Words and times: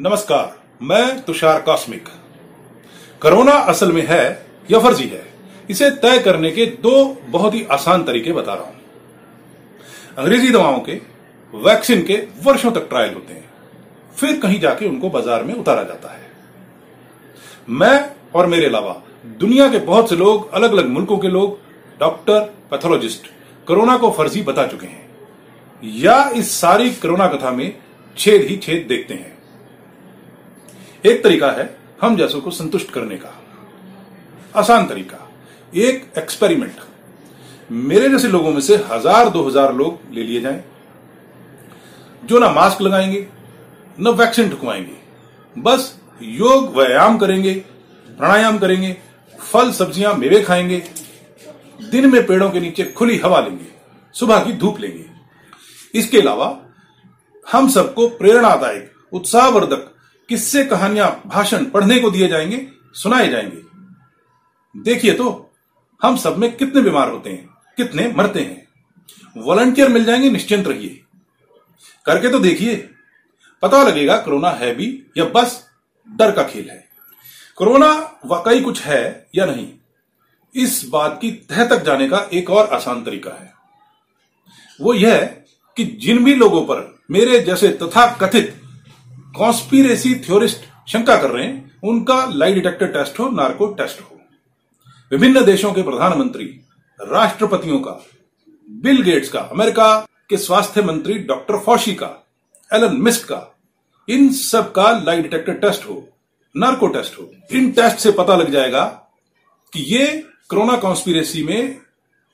नमस्कार, 0.00 0.52
मैं 0.82 1.20
Tushar 1.20 1.60
cosmic. 1.60 2.06
Corona 3.22 3.52
असल 3.52 3.90
में 3.92 4.02
है 4.06 4.46
या 4.70 4.78
फर्जी 4.78 5.04
है। 5.04 5.22
इसे 5.70 5.90
तय 5.96 6.18
करने 6.18 6.50
के 6.50 6.64
दो 6.82 6.92
बहुत 7.26 7.54
ही 7.54 7.64
आसान 7.70 8.04
तरीके 8.04 8.32
बता 8.32 8.54
रहा 8.54 8.64
हूँ। 8.64 8.80
अंग्रेज़ी 10.18 10.50
दवाओं 10.50 10.78
के, 10.80 10.92
वैक्सीन 11.54 12.02
के 12.02 12.16
वर्षों 12.44 12.72
तक 12.72 12.88
ट्रायल 12.88 13.12
होते 13.14 13.32
हैं। 13.32 13.50
फिर 14.16 14.38
कहीं 14.40 14.60
जाके 14.60 14.86
उनको 14.86 15.10
बाज़ार 15.10 15.44
में 15.44 15.52
उतारा 15.54 15.82
जाता 15.82 16.12
है। 16.12 16.30
मैं 17.68 18.10
और 18.34 18.46
मेरे 18.46 18.66
अलावा 18.66 18.96
दुनिया 19.38 19.68
के 19.68 19.78
बहुत 19.78 20.08
से 20.10 20.16
लोग 20.16 20.50
अलग 20.52 20.72
अलग 20.72 20.88
मुल्कों 20.88 21.18
के 21.18 21.28
लोग 21.28 21.58
डॉक्टर 22.00 22.40
पैथोलॉजिस्ट 22.70 23.26
कोरोना 23.66 23.96
को 23.96 24.10
फर्जी 24.10 24.42
बता 24.42 24.66
चुके 24.66 24.86
हैं। 24.86 25.08
या 25.82 26.30
इस 26.30 26.54
सारी 26.60 26.90
कोरोना 26.92 27.26
कथा 27.26 27.50
में 27.50 27.74
छेद 28.16 28.42
ही 28.42 28.56
छेद 28.56 28.86
देखते 28.88 29.14
हैं। 29.14 29.38
एक 31.04 31.22
तरीका 31.24 31.50
है 31.50 31.68
हम 32.00 32.16
जैसों 32.16 32.40
को 32.40 32.50
संतुष्ट 32.50 32.90
करने 32.90 33.16
का। 33.16 33.32
आसान 34.54 34.86
तरीका। 34.86 35.18
एक 35.72 36.12
एक्सपेरिमेंट 36.18 36.80
मेरे 37.70 38.08
जैसे 38.08 38.28
लोगों 38.28 38.52
में 38.52 38.60
से 38.60 38.76
हज़ार, 38.90 39.28
दो 39.28 39.42
हज़ार 39.42 39.74
लोग 39.74 40.14
ले 40.14 40.22
लिए 40.22 40.40
जाएँ, 40.40 40.62
जो 42.24 42.38
ना 42.38 42.50
मास्क 42.50 42.80
लगाएँगे, 42.82 43.26
न 43.98 44.08
वैक्सीन 44.10 44.50
ठुकवाएँगे। 44.50 45.60
बस 45.60 45.94
योग 46.22 46.76
व्यायाम 46.76 47.18
करेंगे, 47.18 47.54
प्राणायाम 48.08 48.58
करेंगे, 48.58 48.96
फल, 49.38 49.70
सब्ज़ियाँ 49.72 50.14
मेवे 50.14 50.42
खाएँगे, 50.42 50.82
दिन 51.82 52.10
में 52.10 52.26
पेड़ों 52.26 52.50
के 52.50 52.60
नीचे 52.60 52.84
खुली 52.96 53.16
हवा 53.18 53.40
लेंगे, 53.40 53.66
सुबह 54.14 54.44
की 54.44 54.52
धूप 54.52 54.80
लेंगे। 54.80 55.04
इसके 55.94 56.20
अलावा 56.20 56.56
हम 57.46 57.68
सबको 57.68 58.08
प्रेरणादायक, 58.10 58.92
उत्साहवर्धक 59.12 59.89
किस्से 60.30 60.64
कहानियाँ 60.64 61.22
भाषण 61.26 61.64
पढ़ने 61.64 61.98
को 62.00 62.10
दिए 62.10 62.28
जाएँगे, 62.28 62.68
सुनाए 62.94 63.28
जाएँगे। 63.28 63.62
देखिए 64.76 65.12
तो 65.12 65.50
हम 66.02 66.16
सब 66.16 66.38
में 66.38 66.56
कितने 66.56 66.82
बीमार 66.82 67.10
होते 67.10 67.30
हैं, 67.30 67.48
कितने 67.76 68.12
मरते 68.16 68.40
हैं। 68.40 68.68
वॉलंटियर 69.36 69.88
मिल 69.88 70.04
जाएँगे, 70.04 70.30
निश्चिंत 70.30 70.68
रहिए। 70.68 71.00
करके 72.06 72.28
तो 72.28 72.38
देखिए, 72.38 72.76
पता 73.62 73.82
लगेगा 73.82 74.16
कोरोना 74.16 74.50
है 74.50 74.74
भी 74.74 75.06
या 75.18 75.24
बस 75.24 75.68
डर 76.08 76.32
का 76.32 76.42
खेल 76.42 76.70
है। 76.70 76.88
कोरोना 77.56 78.20
वाकई 78.26 78.60
कुछ 78.60 78.82
है 78.82 79.26
या 79.34 79.46
नहीं, 79.46 79.72
इस 80.54 80.86
बात 80.88 81.18
की 81.22 81.30
तह 81.30 81.64
तक 81.64 81.84
जाने 81.84 82.08
का 82.08 82.28
एक 82.32 82.50
और 82.50 82.66
आसान 82.66 83.04
तरीका 83.04 83.30
है। 83.30 83.52
वो 84.80 84.94
यह 84.94 85.24
कि 85.76 85.84
जिन 85.84 86.24
भी 86.24 86.34
लोगों 86.34 86.62
पर 86.62 86.98
मेरे 87.10 87.40
जैसे 87.40 87.68
तथा 87.68 88.06
कथित 88.12 88.59
कॉन्स्पिरेसी 89.36 90.14
थ्योरिस्ट 90.14 90.60
शंका 90.88 91.16
कर 91.16 91.30
रहे 91.30 91.46
हैं, 91.46 91.78
उनका 91.84 92.24
लाई 92.26 92.54
डिटेक्टर 92.54 92.86
टेस्ट 92.86 93.18
हो 93.18 93.28
नार्को 93.30 93.66
टेस्ट 93.66 94.00
हो। 94.00 94.20
विभिन्न 95.10 95.44
देशों 95.44 95.72
के 95.72 95.82
प्रधानमंत्री, 95.82 96.60
राष्ट्रपतियों 97.00 97.80
का 97.80 98.06
बिल 98.70 99.02
गेट्स 99.02 99.28
का, 99.28 99.40
अमेरिका 99.40 100.08
के 100.28 100.36
स्वास्थ्य 100.36 100.82
मंत्री 100.82 101.18
डॉक्टर 101.18 101.58
फौशी 101.58 101.94
का 101.94 102.26
एलन 102.74 102.96
मिस्क 103.02 103.28
का, 103.28 103.56
इन 104.08 104.32
सब 104.32 104.72
का 104.72 104.98
लाई 104.98 105.22
डिटेक्टर 105.22 105.52
टेस्ट 105.52 105.88
हो 105.88 106.08
नार्को 106.56 106.86
टेस्ट 106.86 107.18
हो। 107.18 107.30
इन 107.52 107.72
टेस्ट 107.72 107.96
से 107.96 108.10
पता 108.10 108.36
लग 108.36 108.50
जाएगा 108.50 108.84
कि 109.72 109.80
ये 109.80 110.26
कोरोना 110.48 110.76
कॉन्स्पिरेसी 110.76 111.42
में 111.42 111.78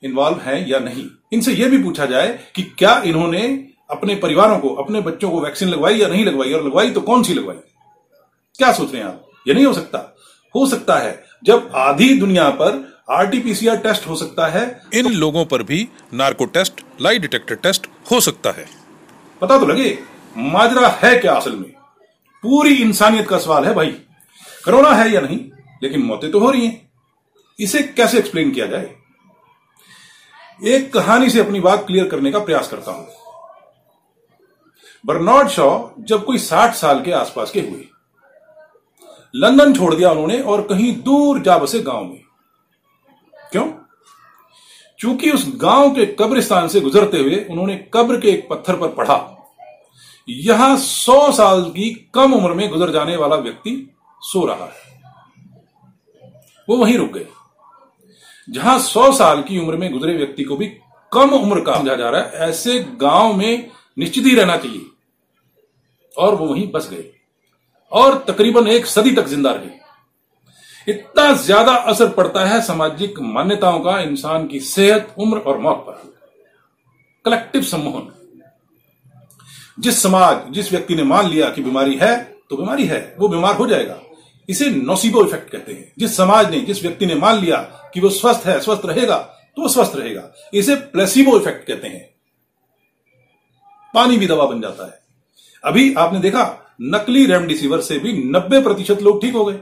इन्वॉल्व 0.03 0.37
हैं 0.37 0.67
या 0.67 0.79
नहीं। 0.79 1.07
इनसे 1.33 1.53
यह 1.53 1.69
भी 1.69 1.83
पूछा 1.83 2.05
जाए 2.05 2.51
कि 2.55 2.63
क्या 2.63 3.01
इन्होंने 3.05 3.66
अपने 3.89 4.15
परिवारों 4.15 4.57
को 4.59 4.69
अपने 4.75 5.01
बच्चों 5.01 5.29
को 5.31 5.41
वैक्सीन 5.41 5.69
लगवाई 5.69 5.95
या 5.95 6.07
नहीं 6.07 6.25
लगवाई 6.25 6.53
और 6.53 6.65
लगवाई 6.65 6.91
तो 6.91 7.01
कौन 7.01 7.23
सी 7.23 7.33
लगवाई? 7.33 7.57
क्या 8.59 8.71
सोच 8.73 8.93
रहे 8.93 9.01
हैं 9.01 9.09
आप? 9.09 9.23
ये 9.47 9.53
नहीं 9.53 9.65
हो 9.65 9.73
सकता। 9.73 9.97
हो 10.55 10.65
सकता 10.67 10.97
है 10.97 11.23
जब 11.45 11.71
आधी 11.75 12.13
दुनिया 12.19 12.49
पर 12.51 12.85
आरटीपीसीआर 13.11 13.77
टेस्ट 13.77 14.07
हो 14.07 14.15
सकता 14.15 14.47
है 14.47 14.63
इन 14.93 15.11
लोगों 15.13 15.45
पर 15.45 15.63
भी 15.63 15.87
narco 16.13 16.45
test 16.47 16.81
lie 17.01 17.19
detector 17.19 17.55
test 17.55 17.87
हो 18.11 18.19
सकता 18.19 18.51
है। 18.51 18.65
पता 19.41 19.57
तो 19.59 19.65
लगे 19.65 19.97
माजरा 20.37 20.87
है 21.03 21.17
क्या 21.19 21.33
असल 21.33 21.51
में? 21.51 21.69
पूरी 22.43 22.73
इंसानियत 22.75 23.27
का 23.27 23.37
सवाल 23.37 23.65
है 23.65 23.73
भाई। 23.73 23.91
कोरोना 24.65 24.93
है 24.93 25.11
या 25.11 25.21
नहीं 25.21 25.39
लेकिन 25.83 26.01
मौतें 26.01 26.31
तो 26.31 26.39
हो 26.39 26.49
रही 26.51 26.65
हैं। 26.65 26.89
इसे 27.59 27.81
कैसे 27.83 28.17
एक्सप्लेन 28.19 28.51
किया 28.51 28.65
जाए? 28.65 28.89
एक 30.65 30.91
कहानी 30.93 31.29
से 31.29 31.39
अपनी 31.39 31.59
बात 31.59 31.85
क्लियर 31.87 32.07
करने 32.07 32.31
का 32.31 32.39
प्रयास 32.39 32.67
करता 32.67 32.91
हूँ। 32.91 33.07
बर्नार्ड 35.03 35.47
शॉ 35.47 35.79
जब 35.99 36.23
कोई 36.25 36.37
साठ 36.37 36.75
साल 36.75 37.01
के 37.01 37.11
आसपास 37.11 37.51
के 37.51 37.61
हुए 37.61 37.85
लंदन 39.33 39.73
छोड़ 39.73 39.93
दिया 39.95 40.11
उन्होंने 40.11 40.39
और 40.41 40.61
कहीं 40.61 40.93
दूर 41.03 41.39
जा 41.39 41.57
बसे 41.57 41.79
गाँव 41.79 42.03
में। 42.03 42.21
क्यों? 43.51 43.67
चूँकि 44.99 45.29
उस 45.31 45.45
गाँव 45.55 45.89
के 45.91 46.05
कब्रिस्तान 46.19 46.67
से 46.67 46.79
गुजरते 46.81 47.17
हुए 47.17 47.45
उन्होंने 47.49 47.75
कब्र 47.93 48.19
के 48.19 48.27
एक 48.27 48.47
पत्थर 48.49 48.75
पर 48.75 48.87
पढ़ा। 48.87 49.17
यहाँ 50.27 50.75
सौ 50.77 51.31
साल 51.31 51.63
की 51.63 51.89
कम 52.13 52.33
उम्र 52.33 52.53
में 52.53 52.69
गुजर 52.69 52.91
जाने 52.91 53.15
वाला 53.15 53.35
व्यक्ति 53.35 53.95
सो 54.21 54.45
रहा 54.45 54.65
है। 54.65 55.01
वो 56.69 56.77
वहीं 56.77 56.97
रुक 56.97 57.11
गए। 57.11 57.27
जहाँ 58.47 58.77
सौ 58.79 59.11
साल 59.11 59.41
की 59.41 59.59
उम्र 59.59 59.75
में 59.75 59.91
गुजरे 59.91 60.17
व्यक्ति 60.17 60.43
को 60.43 60.57
भी 60.57 60.67
कम 61.11 61.29
उम्र 61.29 61.61
का 61.61 61.77
समझा 61.77 61.95
जा 61.95 62.09
रहा 62.09 62.21
है, 62.21 62.49
ऐसे 62.49 62.79
गाँव 63.01 63.33
में 63.33 63.69
निश्चित 63.97 64.25
ही 64.25 64.35
रहना 64.35 64.57
चाहिए। 64.57 64.85
और 66.17 66.35
वो 66.35 66.47
वहीं 66.47 66.71
बस 66.71 66.89
गए। 66.89 67.09
और 67.91 68.23
तकरीबन 68.27 68.67
एक 68.67 68.85
सदी 68.85 69.11
तक 69.11 69.27
ज़िंदा 69.27 69.51
रहे। 69.51 69.75
इतना 70.87 71.31
ज़्यादा 71.35 71.73
असर 71.85 72.09
पड़ता 72.09 72.45
है 72.45 72.61
सामाजिक 72.61 73.19
मान्यताओं 73.19 73.79
का 73.79 73.99
इंसान 73.99 74.47
की 74.47 74.59
सेहत, 74.59 75.13
उम्र 75.17 75.37
और 75.37 75.57
मौत 75.57 75.83
पर। 75.87 76.13
कलेक्टिव 77.25 77.61
सम्मोहन। 77.63 78.11
जिस 79.77 80.01
समाज, 80.03 80.51
जिस 80.53 80.71
व्यक्ति 80.71 80.95
ने 80.95 81.03
मान 81.03 81.29
लिया 81.29 81.49
कि 81.49 81.61
बीमारी 81.61 81.95
है 81.95 82.15
तो 82.49 82.57
बीमारी 82.57 82.85
है, 82.85 83.15
वो 83.19 83.27
बीमार 83.27 83.55
हो 83.55 83.67
जाएगा। 83.67 83.99
इसे 84.49 84.69
नोसिबो 84.69 85.23
इफ़ेक्ट 85.25 85.49
कहते 85.49 85.73
हैं। 85.73 85.91
जिस 85.99 86.15
समाज 86.17 86.49
ने, 86.51 86.59
जिस 86.61 86.81
व्यक्ति 86.83 87.05
ने 87.05 87.15
मान 87.15 87.39
लिया 87.39 87.57
कि 87.93 87.99
वो 87.99 88.09
स्वस्थ 88.09 88.45
है, 88.47 88.59
स्वस्थ 88.61 88.85
रहेगा 88.85 89.17
तो 89.57 89.61
वो 89.61 89.67
स्वस्थ 89.69 89.95
रहेगा। 89.95 90.31
इसे 90.53 90.75
प्लेसिबो 90.75 91.39
इफ़ेक्ट 91.39 91.67
कहते 91.67 91.87
हैं। 91.87 92.09
पानी 93.97 94.17
भी 94.17 94.27
दवा 94.27 94.45
बन 94.45 94.61
जाता 94.61 94.85
है। 94.85 94.99
अभी 95.63 95.93
आपने 95.95 96.19
देखा, 96.19 96.43
नकली 96.83 97.25
रेमडेसिविर 97.25 97.81
से 97.81 97.99
भी 97.99 98.13
90 98.25 98.61
प्रतिशत 98.63 99.01
लोग 99.01 99.21
ठीक 99.21 99.33
हो 99.33 99.45
गए। 99.45 99.59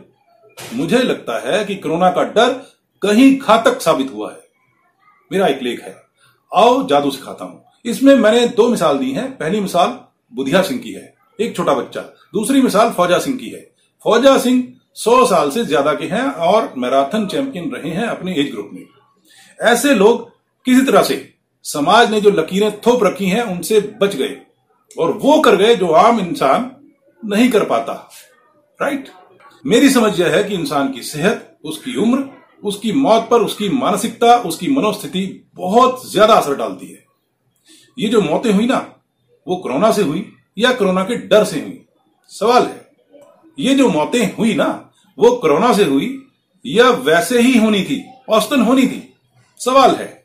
मुझे 0.74 0.98
लगता 0.98 1.40
है 1.42 1.64
कि 1.66 1.76
कोरोना 1.76 2.10
का 2.12 2.24
डर 2.32 2.52
कहीं 3.02 3.38
घातक 3.38 3.82
साबित 3.82 4.12
हुआ 4.14 4.32
है। 4.32 4.44
मेरा 5.32 5.48
एक 5.48 5.62
लेख 5.62 5.82
है। 5.82 5.96
आओ, 6.52 6.88
जादू 6.88 7.12
सिखाता 7.12 7.46
हूँ। 7.46 7.64
इसमें 7.86 8.16
मैंने 8.16 8.48
दो 8.50 8.68
मिसाल 8.70 8.98
दी 8.98 9.12
है। 9.12 9.30
पहली 9.32 9.60
मिसाल 9.60 10.00
बुधिया 10.34 10.62
सिंह 10.62 10.80
की 10.80 10.92
है, 10.92 11.14
एक 11.40 11.56
छोटा 11.56 11.74
बच्चा। 11.74 12.02
दूसरी 12.34 12.62
मिसाल 12.62 12.92
फौजा 12.92 13.18
सिंह 13.20 13.38
की 13.38 13.50
है। 13.50 13.60
फौजा 14.06 14.38
सिंह 14.38 14.64
सौ 14.96 15.26
साल 15.26 15.50
से 15.52 15.64
ज़्यादा 15.66 15.94
के 15.94 16.06
हैं 16.06 16.24
और 16.24 16.74
मैराथन 16.78 17.26
चैंपियन 17.28 17.70
रहे 17.72 17.90
हैं 17.90 18.08
अपने 18.08 18.36
एज 18.36 18.52
ग्रुप 18.52 18.70
में। 18.74 18.86
ऐसे 19.60 19.94
लोग 19.94 20.30
किसी 20.66 20.82
तरह 20.82 21.04
से 21.04 21.16
समाज 21.66 22.12
ने 22.12 22.22
जो 22.22 22.30
लकीरें 22.30 22.80
थोप 22.82 23.04
रखी 23.04 23.26
हैं, 23.26 23.42
उनसे 23.42 23.80
बच 24.02 24.16
गए। 24.16 24.38
और 25.00 25.12
वो 25.12 25.40
कर 25.40 25.56
गए 25.56 25.76
जो 25.76 25.88
आम 25.88 26.20
इंसान 26.20 26.72
नहीं 27.24 27.50
कर 27.50 27.66
पाता। 27.66 27.94
राइट 28.80 29.10
मेरी 29.66 29.90
समझ 29.90 30.20
यह 30.20 30.36
है 30.36 30.44
कि 30.44 30.54
इंसान 30.54 30.92
की 30.94 31.02
सेहत, 31.04 31.58
उसकी 31.64 31.96
उम्र, 31.96 32.30
उसकी 32.64 32.92
मौत 32.92 33.28
पर 33.32 33.42
उसकी 33.42 33.70
मानसिकता, 33.70 34.36
उसकी 34.36 34.68
मनोस्थिति 34.68 35.48
बहुत 35.56 36.12
ज़्यादा 36.12 36.34
असर 36.34 36.56
डालती 36.56 36.88
है। 36.88 37.04
ये 37.98 38.10
जो 38.10 38.22
मौतें 38.22 38.52
हुई 38.52 38.66
ना, 38.66 38.78
वो 39.48 39.56
कोरोना 39.56 39.92
से 39.92 40.04
हुई 40.04 40.26
या 40.58 40.72
कोरोना 40.74 41.04
के 41.04 41.16
डर 41.16 41.44
से 41.44 41.60
हुई? 41.62 41.82
सवाल 42.32 42.64
है। 42.64 42.88
ये 43.60 43.76
जो 43.76 43.90
मौतें 43.90 44.36
हुई 44.36 44.54
ना, 44.54 44.92
वो 45.18 45.32
कोरोना 45.32 45.74
से 45.74 45.84
हुई 45.84 46.22
या 46.66 46.90
वैसे 46.90 47.42
ही 47.42 47.58
होनी 47.58 47.84
थी, 47.84 48.04
औस्तन 48.30 48.62
होनी 48.62 48.88
थी? 48.88 49.14
सवाल 49.60 49.96
है। 49.96 50.25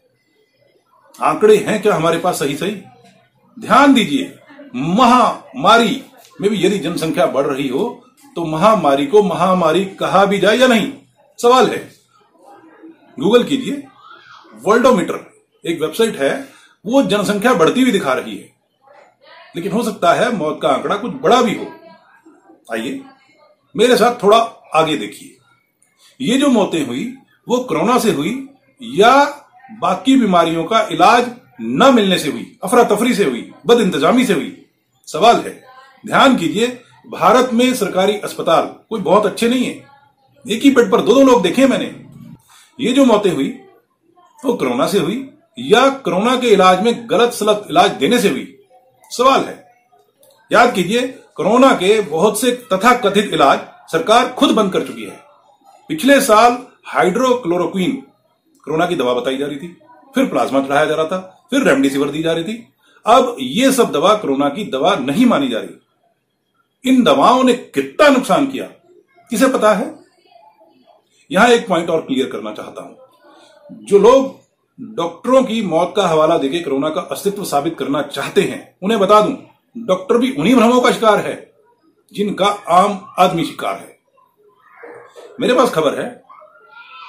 आंकड़े 1.15 1.57
हैं 1.57 1.81
क्या 1.83 1.95
हमारे 1.95 2.19
पास 2.19 2.39
सही 2.39 2.57
सही? 2.57 2.83
ध्यान 3.57 3.95
दीजिए, 3.95 4.39
महामारी 4.75 6.03
में 6.41 6.51
भी 6.51 6.65
यदि 6.67 6.79
जनसंख्या 6.79 7.27
बढ़ 7.27 7.47
रही 7.47 7.69
हो 7.69 8.05
तो 8.37 8.45
महामारी 8.45 9.07
को 9.07 9.23
महामारी 9.23 9.85
कहा 9.85 10.25
भी 10.25 10.39
जाए 10.39 10.57
या 10.57 10.67
नहीं? 10.67 10.93
सवाल 11.39 11.71
है। 11.71 11.91
गूगल 13.21 13.45
कीजिए। 13.45 13.83
वर्ल्डोमीटर 14.65 15.19
एक 15.65 15.81
वेबसाइट 15.81 16.17
है, 16.17 16.49
वो 16.87 17.03
जनसंख्या 17.03 17.55
बढ़ती 17.55 17.83
हुई 17.83 17.93
दिखा 17.93 18.13
रही 18.13 18.37
है। 18.37 18.53
लेकिन 19.57 19.73
हो 19.73 19.83
सकता 19.83 20.13
है 20.13 20.31
मौत 20.37 20.59
का 20.63 20.69
आंकड़ा 20.69 20.97
कुछ 20.97 21.13
बड़ा 21.13 21.41
भी 21.43 21.55
हो। 21.55 21.67
आइए, 22.73 23.01
मेरे 23.75 23.97
साथ 23.97 24.23
थोड़ा 24.23 24.39
आगे 24.75 24.97
देखिए। 24.97 25.37
ये 26.21 26.39
जो 26.39 26.49
मौतें 26.49 26.87
हुई, 26.87 27.15
वो 27.49 27.59
कोरोना 27.59 27.99
से 27.99 28.13
हुई 28.13 28.49
या 28.83 29.25
बाकी 29.71 30.17
बीमारियों 30.17 30.65
का 30.65 30.81
इलाज 30.93 31.31
न 31.61 31.95
मिलने 31.95 32.19
से 32.19 32.31
हुई 32.31 32.59
अफरा 32.65 32.83
तफरी 32.85 33.15
से 33.15 33.25
हुई 33.25 33.51
बद 33.67 33.81
इंतजामी 33.81 34.25
से 34.25 34.33
हुई। 34.33 34.57
सवाल 35.09 35.37
है, 35.37 35.63
ध्यान 36.05 36.37
कीजिए, 36.37 36.67
भारत 37.07 37.51
में 37.53 37.73
सरकारी 37.75 38.17
अस्पताल 38.19 38.67
कोई 38.91 39.01
बहुत 39.01 39.27
अच्छे 39.27 39.49
नहीं 39.49 39.65
है। 39.65 39.89
एक 40.45 40.63
ही 40.63 40.71
बेड 40.71 40.91
पर 40.93 41.01
दो 41.01 41.15
दो 41.15 41.23
लोग 41.23 41.43
देखे 41.43 41.67
मैंने। 41.67 41.95
ये 42.79 42.93
जो 42.93 43.05
मौतें 43.05 43.31
हुई, 43.31 43.49
वो 43.49 44.53
तो 44.53 44.57
कोरोना 44.57 44.87
से 44.87 44.99
हुई, 44.99 45.29
या 45.59 45.89
कोरोना 45.89 46.37
के 46.37 46.49
इलाज 46.49 46.83
में 46.83 47.07
गलत 47.11 47.33
सलत 47.33 47.67
इलाज 47.71 47.91
देने 47.91 48.19
से 48.19 48.29
हुई? 48.29 48.47
सवाल 49.11 49.41
है। 49.41 49.65
याद 50.51 50.73
कीजिए, 50.75 51.07
कोरोना 51.35 51.73
के 51.75 52.01
बहुत 52.01 52.41
से 52.41 52.51
तथा 52.73 52.95
कथित 52.99 53.33
इलाज 53.33 53.61
सरकार 53.93 54.29
खुद 54.29 54.51
बंद 54.51 54.73
कर 54.73 54.87
चुकी 54.87 55.05
है। 55.05 55.21
पिछले 55.91 56.21
साल 56.21 56.59
हाइड्रोक्लोरोक्वीन 56.87 58.03
कोरोना 58.67 58.87
की 58.87 58.95
दवा 58.95 59.15
बताई 59.15 59.37
जा 59.37 59.47
रही 59.47 59.57
थी, 59.57 59.77
फिर 60.15 60.27
प्लाज्मा 60.27 60.61
चढ़ाया 60.61 60.85
जा 60.85 60.95
रहा 60.95 61.07
था, 61.07 61.47
फिर 61.51 61.63
रेमडेसिविर 61.63 62.09
दी 62.09 62.23
जा 62.23 62.33
रही 62.33 62.45
थी। 62.45 62.67
अब 63.07 63.37
ये 63.41 63.71
सब 63.73 63.93
दवा 63.93 64.15
कोरोना 64.15 64.49
की 64.49 64.65
दवा 64.65 64.95
नहीं 64.97 65.27
मानी 65.27 65.49
जा 65.49 65.59
रही। 65.59 66.91
इन 66.91 67.03
दवाओं 67.05 67.43
ने 67.45 67.55
कितना 67.55 68.09
नुकसान 68.09 68.47
किया, 68.47 68.65
किसे 69.31 69.49
पता 69.49 69.73
है? 69.73 69.95
यहाँ 71.31 71.49
एक 71.49 71.67
पॉइंट 71.69 71.91
और 71.91 72.01
क्लियर 72.01 72.31
करना 72.31 72.53
चाहता 72.53 72.83
हूँ। 72.83 72.97
जो 73.85 73.99
लोग 73.99 74.39
डॉक्टरों 74.79 75.43
की 75.43 75.61
मौत 75.63 75.93
का 75.97 76.07
हवाला 76.07 76.37
देके 76.39 76.61
कोरोना 76.61 76.89
का 76.89 77.01
अस्तित्व 77.01 77.45
साबित 77.45 77.77
करना 77.79 78.03
चाहते 78.03 78.43
हैं, 78.43 78.77
उन्हें 78.83 79.01
बता 79.01 79.21
दूँ, 79.21 79.37
डॉक्टर 79.77 80.19
भी 80.19 80.31
उन्हीं 80.33 80.55
भ्रमों 80.57 80.81
का 80.81 80.91
शिकार 80.91 81.19
है, 81.19 81.53
जिनका 82.13 82.47
आम 82.71 83.01
आदमी 83.19 83.45
शिकार 83.45 83.77
है। 83.77 83.99
मेरे 85.41 85.55
पास 85.55 85.71
खबर 85.71 86.01
है 86.01 86.09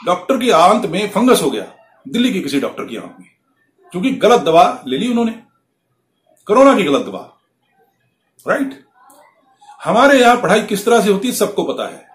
डॉक्टर 0.05 0.37
की 0.37 0.49
आंत 0.49 0.85
में 0.85 1.09
फंगस 1.09 1.41
हो 1.41 1.51
गया, 1.51 1.73
दिल्ली 2.07 2.33
की 2.33 2.41
किसी 2.41 2.59
डॉक्टर 2.59 2.85
की 2.85 2.97
आंत 2.97 3.15
में। 3.19 3.29
क्योंकि 3.91 4.11
गलत 4.11 4.41
दवा 4.41 4.83
ले 4.87 4.97
ली 4.97 5.07
उन्होंने। 5.07 5.31
कोरोना 6.45 6.75
की 6.77 6.83
गलत 6.83 7.05
दवा। 7.05 7.37
राइट 8.47 8.85
हमारे 9.83 10.19
यहाँ 10.19 10.41
पढ़ाई 10.41 10.61
किस 10.61 10.85
तरह 10.85 11.01
से 11.01 11.11
होती 11.11 11.27
है, 11.27 11.33
सबको 11.33 11.63
पता 11.63 11.87
है। 11.87 12.07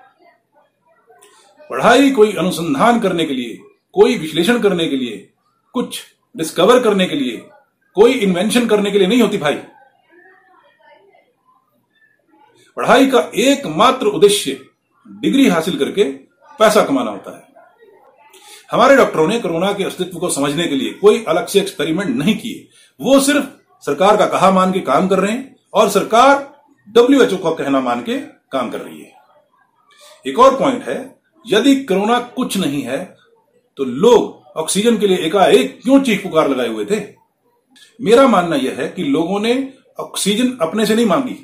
पढ़ाई 1.70 2.10
कोई 2.10 2.32
अनुसंधान 2.32 3.00
करने 3.00 3.24
के 3.24 3.34
लिए, 3.34 3.56
कोई 3.92 4.18
विश्लेषण 4.18 4.62
करने 4.62 4.88
के 4.88 4.96
लिए, 4.96 5.32
कुछ 5.72 6.02
डिस्कवर 6.36 6.82
करने 6.82 7.06
के 7.06 7.14
लिए, 7.14 7.48
कोई 7.94 8.12
इन्वेंशन 8.12 8.68
करने 8.68 8.90
के 8.90 8.98
लिए 8.98 9.06
नहीं 9.06 9.22
होती 9.22 9.38
भाई। 9.38 9.54
पढ़ाई 12.76 13.06
का 13.06 13.30
एकमात्र 13.34 14.06
उद्देश्य 14.06 14.66
डिग्री 15.08 15.48
हासिल 15.48 15.78
करके 15.78 16.04
पैसा 16.58 16.84
कमाना 16.84 17.10
होता 17.10 17.36
है। 17.36 17.45
हमारे 18.70 18.96
डॉक्टरों 18.96 19.26
ने 19.28 19.38
कोरोना 19.40 19.72
के 19.72 19.84
अस्तित्व 19.84 20.18
को 20.18 20.28
समझने 20.30 20.66
के 20.68 20.76
लिए 20.76 20.92
कोई 20.92 21.24
अलग 21.28 21.46
से 21.46 21.60
एक्सपेरिमेंट 21.60 22.16
नहीं 22.16 22.36
किए। 22.36 22.68
वो 23.00 23.20
सिर्फ़ 23.20 23.46
सरकार 23.84 24.16
का 24.16 24.26
कहा 24.26 24.50
मान 24.50 24.72
के 24.72 24.80
काम 24.80 25.08
कर 25.08 25.18
रहे 25.18 25.32
हैं 25.32 25.56
और 25.74 25.88
सरकार 25.90 26.36
डब्ल्यूएचओ 26.88 27.36
का 27.36 27.50
कहना 27.54 27.80
मान 27.80 28.00
के 28.02 28.18
काम 28.52 28.70
कर 28.70 28.80
रही 28.80 29.00
है। 29.00 29.12
एक 30.24 30.38
और 30.38 30.58
पॉइंट 30.58 30.82
है, 30.82 30.98
यदि 31.44 31.74
कोरोना 31.76 32.18
कुछ 32.36 32.56
नहीं 32.56 32.82
है 32.82 33.04
तो 33.78 33.84
लोग 33.84 34.42
ऑक्सीजन 34.56 34.98
के 34.98 35.06
लिए 35.06 35.16
एकाएक 35.18 35.78
क्यों 35.82 36.00
चीख 36.00 36.22
पुकार 36.22 36.48
लगाए 36.50 36.68
हुए 36.68 36.84
थे? 36.84 37.00
मेरा 38.00 38.26
मानना 38.28 38.56
यह 38.56 38.76
है 38.78 38.88
कि 38.88 39.04
लोगों 39.04 39.40
ने 39.40 39.72
ऑक्सीजन 40.00 40.56
अपने 40.62 40.86
से 40.86 40.94
नहीं 40.94 41.06
मांगी। 41.06 41.38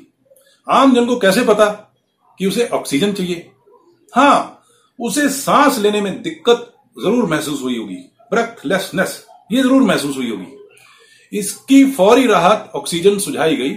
आम 0.67 0.93
जन 0.95 1.05
को 1.05 1.17
कैसे 1.19 1.43
पता 1.45 1.65
कि 2.39 2.45
उसे 2.45 2.67
ऑक्सीजन 2.67 3.13
चाहिए? 3.13 3.49
हाँ, 4.13 4.63
उसे 4.99 5.27
सांस 5.29 5.79
लेने 5.79 6.01
में 6.01 6.21
दिक्कत 6.21 6.72
ज़रूर 6.97 7.25
महसूस 7.25 7.61
हुई 7.61 7.77
होगी। 7.77 7.95
ब्रेथलेसनेस 8.31 9.25
ये 9.51 9.61
ज़रूर 9.63 9.81
महसूस 9.81 10.17
हुई 10.17 10.29
होगी। 10.29 11.37
इसकी 11.37 11.83
फौरी 11.91 12.27
राहत 12.27 12.71
ऑक्सीजन 12.75 13.17
सुझाई 13.19 13.55
गई 13.55 13.73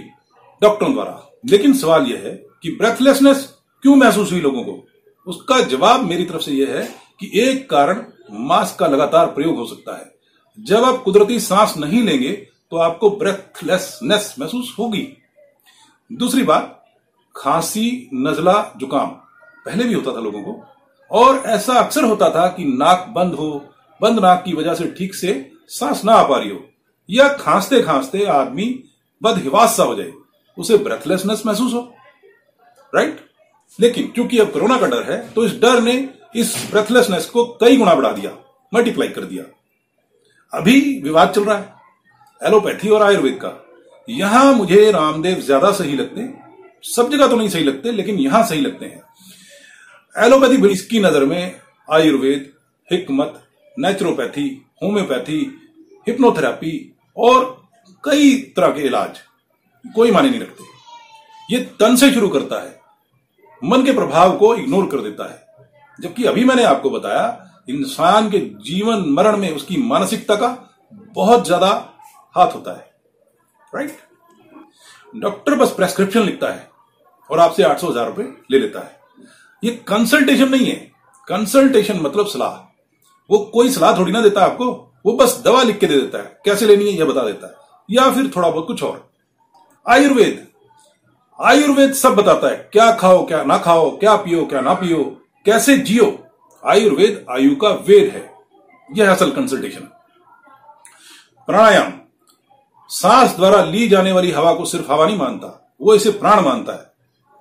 डॉक्टरों 0.61 0.93
द्वारा। 0.93 1.23
लेकिन 1.45 1.73
सवाल 1.73 2.05
यह 2.05 2.21
है 2.25 2.31
कि 2.63 2.71
ब्रेथलेसनेस 2.71 3.47
क्यों 3.83 3.95
महसूस 3.95 4.31
हुई 4.31 4.41
लोगों 4.41 4.63
को? 4.63 4.83
उसका 5.27 5.59
जवाब 5.61 6.03
मेरी 6.03 6.25
तरफ़ 6.25 6.41
से 6.41 6.51
यह 6.51 6.75
है 6.77 6.83
कि 7.19 7.31
एक 7.41 7.69
कारण 7.69 8.03
मास्क 8.39 8.79
का 8.79 8.87
लगातार 8.87 9.27
प्रयोग 9.27 9.57
हो 9.57 9.65
सकता 9.65 9.97
है। 9.97 10.11
जब 10.57 10.83
आप 10.83 11.01
कुदरती 11.03 11.39
सांस 11.39 11.73
नहीं 11.77 12.01
लेंगे 12.03 12.31
तो 12.71 12.77
आपको 12.77 13.09
ब्रेथलेसनेस 13.09 14.33
महसूस 14.39 14.75
होगी। 14.79 15.07
दूसरी 16.11 16.43
बात, 16.43 16.73
खांसी, 17.35 18.09
नजला, 18.15 18.73
जुकाम। 18.77 19.09
पहले 19.65 19.83
भी 19.83 19.93
होता 19.93 20.15
था 20.15 20.19
लोगों 20.19 20.41
को। 20.43 20.53
और 21.11 21.43
ऐसा 21.47 21.73
अक्सर 21.75 22.03
होता 22.03 22.29
था 22.29 22.47
कि 22.49 22.65
नाक 22.67 23.05
बंद 23.15 23.33
हो, 23.33 23.49
बंद 24.01 24.19
नाक 24.19 24.43
की 24.45 24.53
वजह 24.53 24.73
से 24.73 24.85
ठीक 24.97 25.15
से 25.15 25.33
सांस 25.69 26.03
ना 26.05 26.13
आ 26.13 26.23
पा 26.23 26.37
रही 26.37 26.49
हो, 26.49 26.59
या 27.09 27.27
खांसते 27.35 27.81
खांसते 27.83 28.25
आदमी 28.27 28.67
बदहिवास 29.21 29.75
सा 29.77 29.83
हो 29.83 29.95
जाए, 29.95 30.11
उसे 30.57 30.77
ब्रेथलेसनेस 30.79 31.43
महसूस 31.45 31.73
हो 31.73 31.81
राइट 32.93 33.19
लेकिन 33.79 34.07
क्योंकि 34.07 34.37
अब 34.39 34.51
कोरोना 34.51 34.77
का 34.79 34.87
डर 34.87 35.03
है 35.03 35.17
तो 35.29 35.45
इस 35.45 35.59
डर 35.61 35.81
ने 35.81 35.93
इस 36.35 36.55
ब्रेथलेसनेस 36.71 37.25
को 37.27 37.43
कई 37.61 37.77
गुना 37.77 37.93
बढ़ा 37.95 38.11
दिया 38.11 38.31
मल्टीप्लाई 38.73 39.07
कर 39.09 39.23
दिया। 39.23 39.43
अभी 40.53 40.79
विवाद 41.01 41.31
चल 41.31 41.43
रहा 41.43 41.57
है 41.57 41.75
एलोपैथी 42.41 42.89
और 42.89 43.03
आयुर्वेद 43.03 43.37
का। 43.41 43.51
यहाँ 44.07 44.53
मुझे 44.53 44.91
रामदेव 44.91 45.39
ज़्यादा 45.41 45.71
सही 45.73 45.95
लगते, 45.95 46.27
सब 46.83 47.09
जगह 47.11 47.27
तो 47.27 47.35
नहीं 47.35 47.49
सही 47.49 47.63
लगते, 47.63 47.91
लेकिन 47.91 48.19
यहाँ 48.19 48.43
सही 48.43 48.61
लगते 48.61 48.85
हैं। 48.85 49.01
एलोपैथी 50.17 50.67
इसकी 50.67 50.99
नज़र 50.99 51.25
में, 51.25 51.59
आयुर्वेद, 51.87 52.51
हिकमत 52.89 53.43
नेचुरोपैथी 53.77 54.47
होम्योपैथी 54.83 55.39
हिप्नोथेरापी 56.07 56.73
और 57.17 57.43
कई 58.03 58.35
तरह 58.55 58.71
के 58.71 58.81
इलाज, 58.81 59.19
कोई 59.85 60.11
माने 60.11 60.29
नहीं 60.29 60.39
रखते। 60.39 60.63
ये 61.49 61.59
तन 61.79 61.95
से 61.95 62.11
शुरू 62.11 62.29
करता 62.29 62.61
है, 62.61 62.79
मन 63.61 63.85
के 63.85 63.93
प्रभाव 63.93 64.37
को 64.37 64.53
इग्नोर 64.55 64.87
कर 64.87 65.01
देता 65.01 65.29
है। 65.31 65.45
जबकि 65.99 66.23
अभी 66.25 66.43
मैंने 66.45 66.63
आपको 66.65 66.89
बताया, 66.89 67.43
इंसान 67.69 68.29
के 68.29 68.39
जीवन 68.65 69.05
मरण 69.09 69.37
में 69.37 69.49
उसकी 69.51 69.77
मानसिकता 69.83 70.35
का 70.35 70.55
बहुत 71.13 71.45
ज़्यादा 71.45 71.69
हाथ 72.35 72.55
होता 72.55 72.71
है। 72.71 72.85
राइट 73.73 73.97
डॉक्टर 75.13 75.55
बस 75.55 75.71
प्रेस्क्रिप्शन 75.71 76.21
लिखता 76.21 76.47
है 76.49 76.69
और 77.29 77.39
आपसे 77.39 77.63
आठ 77.63 77.79
सौ 77.79 77.87
हज़ार 77.87 78.07
रुपए 78.07 78.23
ले 78.51 78.59
लेता 78.59 78.79
है। 78.79 78.95
ये 79.63 79.71
कंसल्टेशन 79.71 80.49
नहीं 80.49 80.65
है। 80.65 80.91
कंसल्टेशन 81.27 81.99
मतलब 81.99 82.27
सलाह। 82.27 82.83
वो 83.31 83.39
कोई 83.39 83.69
सलाह 83.69 83.97
थोड़ी 83.97 84.11
ना 84.11 84.21
देता 84.21 84.41
आपको, 84.41 84.93
वो 85.05 85.13
बस 85.13 85.41
दवा 85.45 85.63
लिख 85.63 85.79
के 85.79 85.87
दे 85.87 85.95
देता 85.95 86.17
है। 86.17 86.39
कैसे 86.45 86.65
लेनी 86.65 86.85
है, 86.85 86.99
यह 86.99 87.05
बता 87.05 87.21
देता 87.21 87.47
है। 87.47 87.53
या 87.91 88.11
फिर 88.11 88.31
थोड़ा 88.35 88.49
बहुत 88.49 88.67
कुछ 88.67 88.83
और। 88.83 89.11
आयुर्वेद। 89.89 90.47
आयुर्वेद 91.43 91.93
सब 91.93 92.15
बताता 92.15 92.47
है, 92.47 92.69
क्या 92.73 92.91
खाओ, 92.91 93.27
क्या 93.27 93.43
ना 93.43 93.57
खाओ, 93.57 93.97
क्या 93.97 94.15
पियो, 94.15 94.45
क्या 94.45 94.61
ना 94.61 94.73
पियो, 94.73 95.21
कैसे 95.45 95.77
जियो। 95.77 96.23
आयुर्वेद 96.65 97.25
आयु 97.31 97.55
का 97.55 97.69
वेद 97.69 98.13
है। 98.13 98.33
यह 98.95 99.11
असल 99.11 99.31
कंसल्टेशन 99.31 99.81
प्राणायाम। 101.47 101.93
सांस 102.89 103.35
द्वारा 103.35 103.63
ली 103.63 103.87
जाने 103.87 104.11
वाली 104.11 104.31
हवा 104.31 104.53
को 104.53 104.65
सिर्फ़ 104.65 104.91
हवा 104.91 105.05
नहीं 105.05 105.17
मानता, 105.17 105.75
वो 105.81 105.95
इसे 105.95 106.11
प्राण 106.11 106.41
मानता 106.41 106.73
है। 106.73 106.86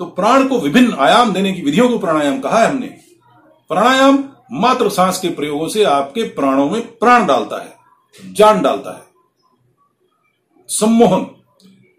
तो 0.00 0.05
प्राण 0.07 0.47
को 0.49 0.59
विभिन्न 0.59 0.95
आयाम 0.95 1.33
देने 1.33 1.53
की 1.53 1.62
विधियों 1.62 1.88
को 1.88 1.99
प्राणायाम 1.99 2.41
कहा 2.41 2.59
है 2.59 2.69
हमने। 2.69 2.87
प्राणायाम 3.71 4.19
मात्र 4.53 4.88
सांस 4.88 5.19
के 5.19 5.29
प्रयोगों 5.29 5.69
से 5.69 5.85
आपके 5.85 6.23
प्राणों 6.31 6.69
में 6.71 6.97
प्राण 6.99 7.26
डालता 7.26 7.62
है, 7.62 7.75
जान 8.33 8.61
डालता 8.62 8.97
है। 8.97 9.03
सम्मोहन, 10.69 11.26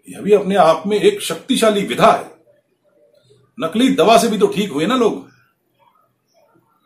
यह 0.08 0.20
भी 0.20 0.32
अपने 0.32 0.54
आप 0.56 0.82
में 0.86 0.96
एक 0.96 1.20
शक्तिशाली 1.22 1.82
विधा 1.82 2.12
है। 2.12 2.36
नकली 3.58 3.88
दवा 3.88 4.16
से 4.18 4.28
भी 4.28 4.38
तो 4.38 4.46
ठीक 4.46 4.72
हुए 4.72 4.86
ना 4.86 4.96
लोग। 4.96 5.28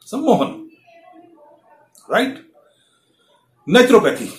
सम्मोहन 0.07 0.69
राइट 2.11 2.51
नेचुरोपैथी। 3.69 4.31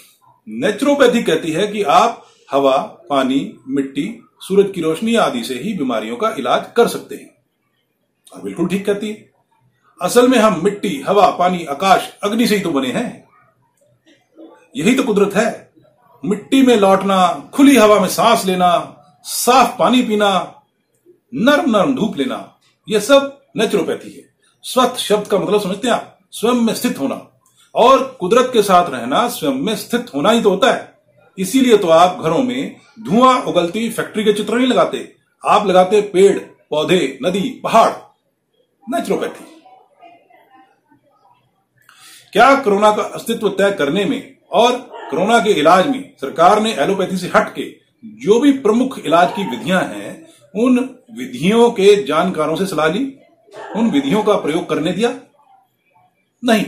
नेचुरोपैथी 0.48 1.24
कहती 1.24 1.51
है 1.51 1.68
कि 1.68 1.84
आप 1.84 2.25
हवा, 2.51 2.77
पानी, 3.10 3.58
मिट्टी 3.68 4.03
सूरज 4.48 4.72
की 4.76 4.82
रोशनी 4.82 5.16
आदि 5.16 5.44
से 5.44 5.54
ही 5.54 5.74
बीमारियों 5.74 6.18
का 6.18 6.36
इलाज 6.40 6.66
कर 6.78 6.88
सकते 6.88 7.16
हैं। 7.16 7.36
और 8.34 8.42
बिल्कुल 8.42 8.68
ठीक 8.68 8.86
कहती 8.86 9.10
है। 9.10 9.32
असल 10.02 10.28
में 10.28 10.40
हम 10.40 10.62
मिट्टी, 10.64 11.04
हवा, 11.08 11.32
पानी, 11.32 11.66
आकाश, 11.66 12.18
अग्नि 12.24 12.48
से 12.48 12.56
ही 12.56 12.62
तो 12.62 12.72
बने 12.72 12.92
हैं। 12.92 13.30
यही 14.78 14.96
तो 14.96 15.04
कुदरत 15.04 15.36
है। 15.36 15.74
मिट्टी 16.26 16.62
में 16.62 16.78
लौटना, 16.78 17.50
खुली 17.54 17.76
हवा 17.76 18.00
में 18.00 18.08
सांस 18.08 18.46
लेना, 18.46 19.00
साफ़ 19.24 19.78
पानी 19.80 20.02
पीना, 20.02 20.62
नरम 21.34 21.78
नरम 21.78 21.96
धूप 21.96 22.18
लेना 22.18 22.58
यह 22.90 23.00
सब 23.00 23.42
नेचुरोपैथी 23.56 24.12
है। 24.12 24.24
स्वस्थ 24.64 24.96
शब्द 24.96 25.28
का 25.28 25.40
मतलब 25.40 25.62
समझते 25.62 25.88
हैं 25.88 25.96
आप, 25.96 26.20
स्वयं 26.32 26.54
में 26.54 26.76
स्थित 26.76 27.00
होना। 27.00 27.42
और 27.76 28.18
कुदरत 28.20 28.50
के 28.54 28.64
साथ 28.64 28.90
रहना, 28.90 29.30
स्वयं 29.30 29.54
में 29.54 29.76
स्थित 29.76 30.06
होना 30.16 30.32
ही 30.32 30.42
तो 30.42 30.50
होता 30.50 30.72
है। 30.72 30.93
इसीलिए 31.38 31.78
तो 31.78 31.88
आप 31.88 32.20
घरों 32.22 32.44
में 32.44 32.75
धुआँ 33.00 33.42
उगलती 33.42 33.90
फैक्ट्री 33.90 34.24
के 34.24 34.34
चित्र 34.34 34.56
नहीं 34.56 34.68
लगाते। 34.68 35.16
आप 35.46 35.68
लगाते 35.68 36.02
पेड़, 36.02 36.40
पौधे, 36.70 37.20
नदी, 37.24 37.62
पहाड़। 37.63 37.92
नेचुरोपैथी 38.90 39.46
क्या 42.34 42.56
कोरोना 42.56 42.92
का 42.92 43.04
अस्तित्व 43.04 43.50
तय 43.50 43.72
करने 43.72 44.06
में 44.06 44.38
और 44.52 44.78
कोरोना 45.12 45.40
के 45.40 45.52
इलाज 45.52 45.88
में 45.88 46.13
सरकार 46.22 46.62
ने 46.62 46.74
एलोपैथी 46.74 47.18
से 47.18 47.28
हट 47.28 47.56
के 47.56 47.75
जो 48.06 48.40
भी 48.40 48.52
प्रमुख 48.52 49.00
इलाज 49.06 49.32
की 49.36 49.50
विधियाँ 49.50 49.82
हैं, 49.82 50.28
उन 50.56 51.00
विधियों 51.12 51.72
के 51.72 52.04
जानकारों 52.04 52.56
से 52.56 52.66
सलाह 52.66 52.88
ली? 52.88 53.18
उन 53.75 53.90
विधियों 53.90 54.24
का 54.24 54.36
प्रयोग 54.36 54.70
करने 54.70 54.92
दिया? 54.92 55.16
नहीं। 56.44 56.66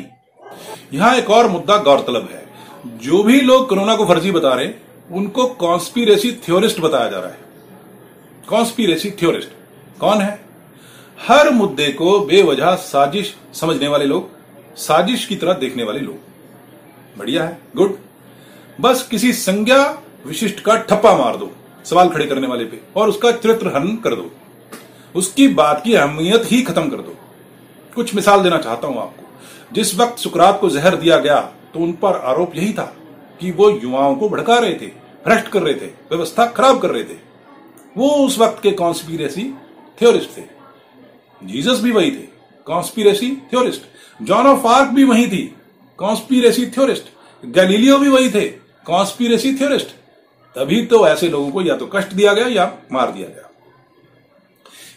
यहाँ 0.93 1.15
एक 1.15 1.29
और 1.29 1.47
मुद्दा 1.47 1.77
गौरतलब 1.77 2.29
है। 2.31 2.44
जो 2.85 3.23
भी 3.23 3.41
लोग 3.41 3.69
कोरोना 3.69 3.95
को 3.95 4.05
फर्जी 4.05 4.31
बता 4.31 4.53
रहे 4.53 4.65
हैं, 4.65 4.81
उनको 5.11 5.47
कॉन्स्पिरेसी 5.47 6.31
थ्योरिस्ट 6.31 6.79
बताया 6.79 7.09
जा 7.09 7.19
रहा 7.19 7.29
है। 7.29 7.37
कॉन्स्पिरेसी 8.47 9.11
थ्योरिस्ट 9.11 9.49
कौन 9.99 10.17
है? 10.17 10.45
हर 11.27 11.49
मुद्दे 11.49 11.91
को 11.91 12.19
बेवजह 12.19 12.75
साजिश 12.75 13.37
समझने 13.53 13.87
वाले 13.87 14.05
लोग, 14.05 14.29
साजिश 14.77 15.25
की 15.25 15.35
तरह 15.35 15.53
देखने 15.53 15.83
वाले 15.83 15.99
लोग। 15.99 16.17
बढ़िया 17.17 17.43
है, 17.43 17.59
गुड। 17.75 17.97
बस 18.81 19.07
किसी 19.11 19.33
संज्ञा 19.33 20.01
विशिष्ट 20.25 20.59
का 20.59 20.75
ठप्पा 20.75 21.17
मार 21.17 21.35
दो, 21.35 21.51
सवाल 21.85 22.09
खड़े 22.09 22.25
करने 22.25 22.47
वाले 22.47 22.65
पे, 22.65 22.79
और 22.95 23.09
उसका 23.09 23.31
चरित्र 23.31 23.67
हनन 23.67 23.95
कर 23.95 24.15
दो। 24.15 24.31
उसकी 25.15 25.47
बात 25.47 25.81
की 25.83 25.93
अहमियत 25.93 26.51
ही 26.51 26.61
खत्म 26.61 26.89
कर 26.89 26.97
दो। 26.97 27.15
कुछ 27.95 28.15
मिसाल 28.15 28.43
देना 28.43 28.57
चाहता 28.57 28.87
हूँ 28.87 29.01
आपको। 29.01 29.39
जिस 29.73 29.95
वक्त 29.95 30.19
सुकरात 30.19 30.61
को 30.61 30.69
जहर 30.69 30.95
दिया 30.95 31.17
गया 31.17 31.51
तो 31.75 31.79
उन 31.79 31.91
पर 31.93 32.15
आरोप 32.25 32.55
यही 32.55 32.73
था 32.73 32.83
कि 33.39 33.51
वो 33.51 33.69
युवाओं 33.69 34.15
को 34.15 34.29
भड़का 34.29 34.57
रहे 34.57 34.73
थे, 34.73 34.87
भ्रष्ट 35.25 35.47
कर 35.47 35.61
रहे 35.61 35.73
थे, 35.73 35.85
व्यवस्था 35.85 36.45
खराब 36.47 36.79
कर 36.81 36.89
रहे 36.89 37.03
थे। 37.03 37.17
वो 37.97 38.09
उस 38.25 38.37
वक्त 38.39 38.61
के 38.63 38.71
कॉन्स्पिरेसी 38.71 39.43
थ्योरिस्ट 39.99 40.37
थे। 40.37 40.43
जीसस 41.43 41.81
भी 41.81 41.91
वही 41.91 42.11
थे 42.11 42.27
conspiracy 42.67 43.35
theorist 43.35 43.81
Joan 44.21 44.47
of 44.47 44.65
Arc 44.67 44.89
भी 44.89 45.03
वही 45.03 45.27
थी 45.27 45.55
कॉन्स्पिरेसी 45.97 46.65
थ्योरिस्ट 46.67 47.09
गैलीलियो 47.45 47.97
भी 47.97 48.09
वही 48.09 48.29
थे 48.29 48.47
कॉन्स्पिरेसी 48.85 49.55
थ्योरिस्ट 49.55 49.87
तभी 50.55 50.85
तो 50.85 51.07
ऐसे 51.07 51.29
लोगों 51.29 51.51
को 51.51 51.61
या 51.61 51.75
तो 51.77 51.87
कष्ट 51.87 52.13
दिया 52.13 52.33
गया 52.33 52.47
या 52.47 52.65
मार 52.91 53.11
दिया 53.11 53.27
गया। 53.27 53.49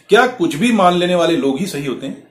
क्या 0.09 0.25
कुछ 0.27 0.55
भी 0.55 0.71
मान 0.71 0.93
लेने 0.93 1.15
वाले 1.15 1.35
लोग 1.37 1.59
ही 1.59 1.65
सही 1.65 1.85
होते 1.85 2.07
हैं? 2.07 2.27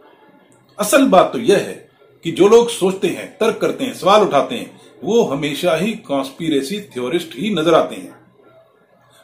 असल 0.79 1.07
बात 1.07 1.33
तो 1.33 1.39
यह 1.39 1.57
है 1.59 1.88
कि 2.25 2.31
जो 2.31 2.49
लोग 2.49 2.71
सोचते 2.71 3.09
हैं, 3.09 3.39
तर्क 3.39 3.59
करते 3.59 3.85
हैं, 3.85 3.95
सवाल 3.95 4.23
उठाते 4.23 4.55
हैं, 4.55 4.81
वो 5.05 5.23
हमेशा 5.23 5.77
ही 5.77 5.93
कॉन्स्पिरेसी 5.93 6.81
थ्योरिस्ट 6.81 7.29
ही 7.37 7.55
नज़र 7.55 7.75
आते 7.75 7.97
हैं। 7.97 8.17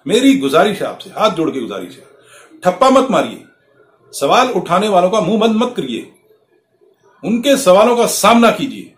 मेरी 0.06 0.34
गुजारिश 0.38 0.82
है 0.82 0.88
आपसे, 0.88 1.10
हाथ 1.10 1.30
जोड़ 1.30 1.50
के 1.50 1.60
गुजारिश 1.60 1.96
है। 1.96 2.04
ठप्पा 2.64 2.90
मत 2.90 3.10
मारिए। 3.10 3.44
सवाल 4.12 4.48
उठाने 4.48 4.88
वालों 4.88 5.10
का 5.10 5.20
मुँह 5.20 5.40
बंद 5.40 5.56
मत 5.56 5.74
करिए। 5.76 6.12
उनके 7.24 7.56
सवालों 7.56 7.96
का 7.96 8.06
सामना 8.06 8.50
कीजिए 8.50 8.94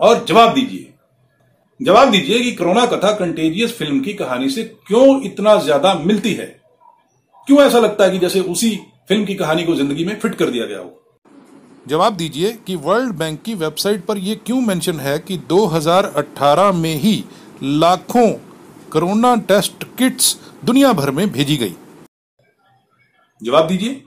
और 0.00 0.24
जवाब 0.24 0.54
दीजिए। 0.54 0.92
जवाब 1.82 2.10
दीजिए 2.10 2.40
कि 2.40 2.52
कोरोना 2.52 2.86
कथा 2.86 3.12
कंटेजियस 3.12 3.78
फ़िल्म 3.78 4.00
की 4.00 4.12
कहानी 4.12 4.48
से 4.50 4.64
क्यों 4.64 5.22
इतना 5.22 5.56
ज़्यादा 5.56 5.94
मिलती 5.94 6.32
है? 6.32 6.46
क्यों 7.46 7.60
ऐसा 7.62 7.78
लगता 7.78 8.04
है 8.04 8.10
कि 8.10 8.18
जैसे 8.18 8.40
उसी 8.40 8.76
फ़िल्म 9.08 9.24
की 9.24 9.34
कहानी 9.34 9.64
को 9.64 9.74
ज़िंदगी 9.74 10.04
में 10.04 10.18
फिट 10.20 10.34
कर 10.34 10.50
दिया 10.50 10.66
गया 10.66 10.78
हो? 10.78 11.05
जवाब 11.88 12.16
दीजिए 12.16 12.52
कि 12.52 12.76
वर्ल्ड 12.76 13.14
बैंक 13.14 13.42
की 13.42 13.54
वेबसाइट 13.54 14.04
पर 14.04 14.18
यह 14.18 14.40
क्यों 14.46 14.60
मेंशन 14.60 15.00
है 15.00 15.18
कि 15.18 15.38
2018 15.38 16.72
में 16.72 16.94
ही 16.94 17.24
लाखों 17.62 18.32
कोरोना 18.92 19.36
टेस्ट 19.36 19.84
किट्स 19.84 20.40
दुनिया 20.64 20.92
भर 20.92 21.10
में 21.10 21.32
भेजी 21.32 21.56
गई? 21.56 21.74
जवाब 23.42 23.66
दीजिए। 23.66 24.02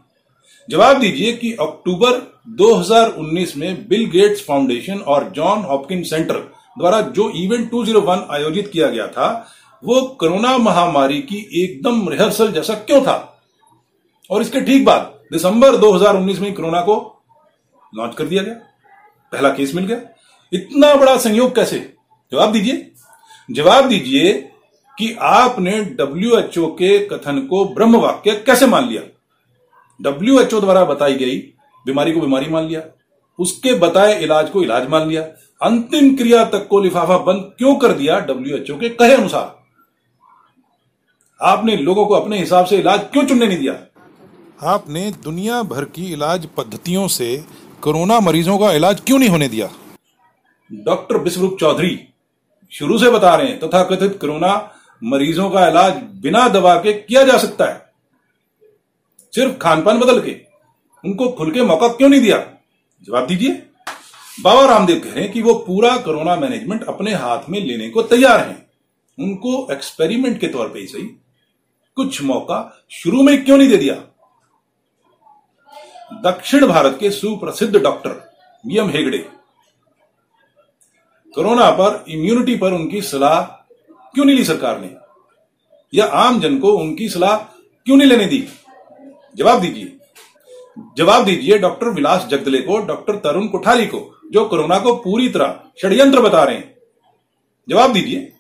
जवाब 0.70 1.00
दीजिए 1.00 1.34
कि 1.34 1.54
अक्टूबर 1.54 2.42
2019 2.50 3.58
में 3.58 3.88
बिल 3.88 4.06
गेट्स 4.06 4.42
फाउंडेशन 4.42 4.98
और 4.98 5.30
जॉन 5.30 5.60
हॉपकिन 5.60 6.04
सेंटर 6.04 6.40
द्वारा 6.80 7.02
जो 7.02 7.30
इवेंट 7.30 7.72
201 7.72 8.28
आयोजित 8.32 8.70
किया 8.74 8.88
गया 8.88 9.08
था, 9.08 9.48
वो 9.84 10.02
कोरोना 10.02 10.58
महामारी 10.58 11.22
की 11.22 11.50
एकदम 11.64 12.10
रिहर्सल 12.10 12.52
जैसा 12.52 12.74
क्यों 12.74 13.02
था? 13.02 13.42
और 14.32 14.42
इसके 14.42 14.62
ठीक 14.62 14.86
बाद 14.86 15.14
दिसंबर 15.32 15.76
2019 15.78 16.40
में 16.40 16.54
कोरोना 16.54 16.82
को 16.82 17.16
लॉन्च 17.96 18.16
कर 18.16 18.24
दिया 18.26 18.44
गया। 18.44 18.54
पहला 19.32 19.50
केस 19.50 19.76
मिल 19.76 19.86
गया। 19.86 20.02
इतना 20.54 20.96
बड़ा 20.96 21.18
संयोग 21.18 21.56
कैसे? 21.56 21.94
जवाब 22.32 22.52
दीजिए। 22.52 22.92
जवाब 23.52 23.88
दीजिए 23.88 24.34
कि 24.98 25.18
आपने 25.20 25.82
डब्ल्यूएचओ 25.82 26.68
के 26.68 27.08
कथन 27.08 27.40
को 27.40 27.66
ब्रह्म 27.66 27.96
वाक्य 27.96 28.32
कैसे 28.32 28.66
मान 28.66 28.88
लिया? 28.88 29.02
डब्ल्यूएचओ 30.02 30.62
द्वारा 30.62 30.86
बताई 30.86 31.14
गई 31.14 31.38
बीमारी 31.86 32.12
को 32.12 32.22
बीमारी 32.22 32.50
मान 32.50 32.64
लिया। 32.64 32.82
उसके 33.40 33.74
बताए 33.74 34.24
इलाज 34.24 34.50
को 34.50 34.64
इलाज 34.64 34.90
मान 34.90 35.08
लिया। 35.08 35.24
अंतिम 35.62 36.16
क्रिया 36.16 36.44
तक 36.46 36.68
को 36.68 36.80
लिफाफा 36.80 37.18
बंद 37.18 37.54
क्यों 37.58 37.76
कर 37.76 37.94
दिया 37.94 38.20
डब्ल्यूएचओ 38.20 38.80
के 38.80 38.90
कहे 38.90 39.14
अनुसार? 39.14 39.60
आपने 41.42 41.76
लोगों 41.76 42.06
को 42.06 42.14
अपने 42.14 42.40
हिसाब 42.40 42.66
से 42.66 42.78
इलाज 42.78 43.00
क्यों 43.00 43.26
चुनने 43.26 43.48
नहीं 43.48 43.60
दिया? 43.60 43.80
आपने 44.64 45.12
दुनिया 45.12 45.64
भर 45.64 45.86
की 45.86 46.14
इलाज 46.14 46.48
पद्धतियों 46.58 47.08
से 47.08 47.46
कोरोना 47.82 48.20
मरीजों 48.20 48.58
का 48.60 48.72
इलाज 48.72 49.02
क्यों 49.02 49.20
नहीं 49.20 49.30
होने 49.30 49.48
दिया? 49.48 49.70
डॉक्टर 50.74 51.18
विश्वरूप 51.18 51.58
चौधरी 51.60 52.08
शुरू 52.72 52.98
से 52.98 53.10
बता 53.10 53.36
रहे 53.36 53.48
हैं 53.48 53.60
तथा 53.60 53.84
कथित 53.84 54.18
कोरोना 54.22 54.72
मरीजों 55.04 55.50
का 55.50 55.68
इलाज 55.68 55.94
बिना 55.94 56.48
दवा 56.48 56.76
के 56.76 56.94
किया 56.94 57.24
जा 57.24 57.38
सकता 57.38 57.66
है। 57.66 57.94
सिर्फ़ 59.36 59.54
खान 59.54 59.84
पान 59.84 60.00
बदल 60.00 60.22
के, 60.22 60.42
उनको 61.06 61.30
खुल 61.30 61.52
के 61.52 61.62
मौका 61.62 61.88
क्यों 61.88 62.10
नहीं 62.10 62.22
दिया? 62.22 62.38
जवाब 63.04 63.28
दीजिए। 63.28 63.64
बाबा 64.42 64.66
रामदेव 64.66 65.00
कह 65.00 65.12
रहे 65.12 65.24
हैं 65.24 65.34
कि 65.34 65.42
वो 65.42 65.54
पूरा 65.54 65.98
कोरोना 65.98 66.36
मैनेजमेंट 66.36 66.84
अपने 66.84 67.14
हाथ 67.14 67.40
में 67.50 67.66
लेने 67.66 67.90
को 67.90 68.02
तैयार 68.02 68.40
हैं। 68.40 68.68
उनको 69.20 69.68
एक्सपेरिमेंट 69.72 70.40
के 70.40 70.48
तौर 70.48 70.68
पे 70.68 70.80
ही 70.80 70.88
सही। 70.88 71.06
कुछ 71.96 72.22
मौका 72.22 72.86
शुरू 72.92 73.24
में 73.24 73.46
क्यों 73.46 73.58
नहीं 73.58 73.70
दे 73.70 73.78
दिया? 73.78 74.09
दक्षिण 76.14 76.68
भारत 76.68 76.98
के 77.00 77.12
सुप्रसिद्ध 77.12 77.80
doctor 77.80 78.34
V M 78.66 78.90
Hegde. 78.90 79.18
Corona 81.36 81.72
पर 81.72 82.06
इम्यूनिटी 82.08 82.56
पर 82.56 82.74
उनकी 82.74 83.02
सलाह 83.02 83.42
क्यों 84.14 84.26
नहीं 84.26 84.36
ली 84.36 84.44
सरकार 84.44 84.80
ने? 84.82 84.96
या 85.94 86.06
आम 86.06 86.40
जन 86.40 86.60
को 86.60 86.72
उनकी 86.78 87.10
सलाह 87.10 87.38
क्यों 87.86 87.98
नहीं 87.98 88.08
लेने 88.08 88.26
दी? 88.26 88.50
जवाब 89.36 89.62
दीजिए। 89.62 89.98
जवाब 90.98 91.26
दीजिए 91.26 91.58
डॉक्टर 91.58 91.88
विलास 91.88 92.26
जगदले 92.26 92.58
को, 92.58 92.78
डॉक्टर 92.78 93.16
तरुण 93.16 93.48
कोठारी 93.48 93.86
को, 93.86 94.22
जो 94.32 94.46
कोरोना 94.46 94.80
को 94.80 94.96
पूरी 94.96 95.30
तरह 95.30 95.64
षड्यंत्र 95.82 96.22
बता 96.22 96.44
रहे 96.44 96.56
हैं। 96.56 96.76
जवाब 97.70 97.94
दीजिए। 97.94 98.34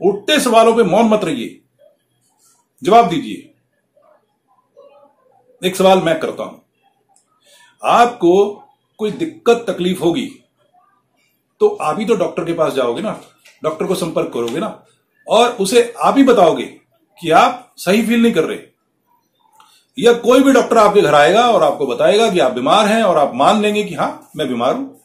उठते 0.00 0.40
सवालों 0.40 0.76
पे 0.76 0.82
मौन 0.82 1.04
मत 1.04 1.24
रहिए। 1.24 1.60
जवाब 2.82 3.08
दीजिए। 3.08 3.54
एक 5.68 5.76
सवाल 5.76 6.00
मैं 6.00 6.20
करता 6.20 6.42
हूँ। 6.42 6.67
आपको 7.82 8.62
कोई 8.98 9.10
दिक्कत, 9.10 9.64
तकलीफ़ 9.68 10.00
होगी 10.00 10.26
तो 11.60 11.68
आप 11.82 11.98
ही 11.98 12.04
तो 12.04 12.14
डॉक्टर 12.14 12.44
के 12.44 12.52
पास 12.52 12.72
जाओगे 12.72 13.02
ना। 13.02 13.20
डॉक्टर 13.64 13.86
को 13.86 13.94
संपर्क 13.94 14.30
करोगे 14.34 14.58
ना। 14.60 14.82
और 15.26 15.48
उसे 15.50 15.92
आप 15.98 16.16
ही 16.16 16.22
बताओगे 16.24 16.64
कि 17.18 17.30
आप 17.30 17.72
सही 17.76 18.06
फील 18.06 18.22
नहीं 18.22 18.32
कर 18.32 18.44
रहे। 18.44 18.58
या 19.98 20.12
कोई 20.14 20.42
भी 20.42 20.52
डॉक्टर 20.52 20.78
आपके 20.78 21.00
घर 21.00 21.14
आएगा 21.14 21.48
और 21.50 21.62
आपको 21.62 21.86
बताएगा 21.86 22.30
कि 22.30 22.38
आप 22.38 22.52
बीमार 22.52 22.86
हैं 22.86 23.02
और 23.02 23.18
आप 23.18 23.32
मान 23.34 23.60
लेंगे 23.60 23.84
कि 23.84 23.94
हाँ, 23.94 24.28
मैं 24.36 24.48
बीमार 24.48 24.74
हूँ। 24.74 25.00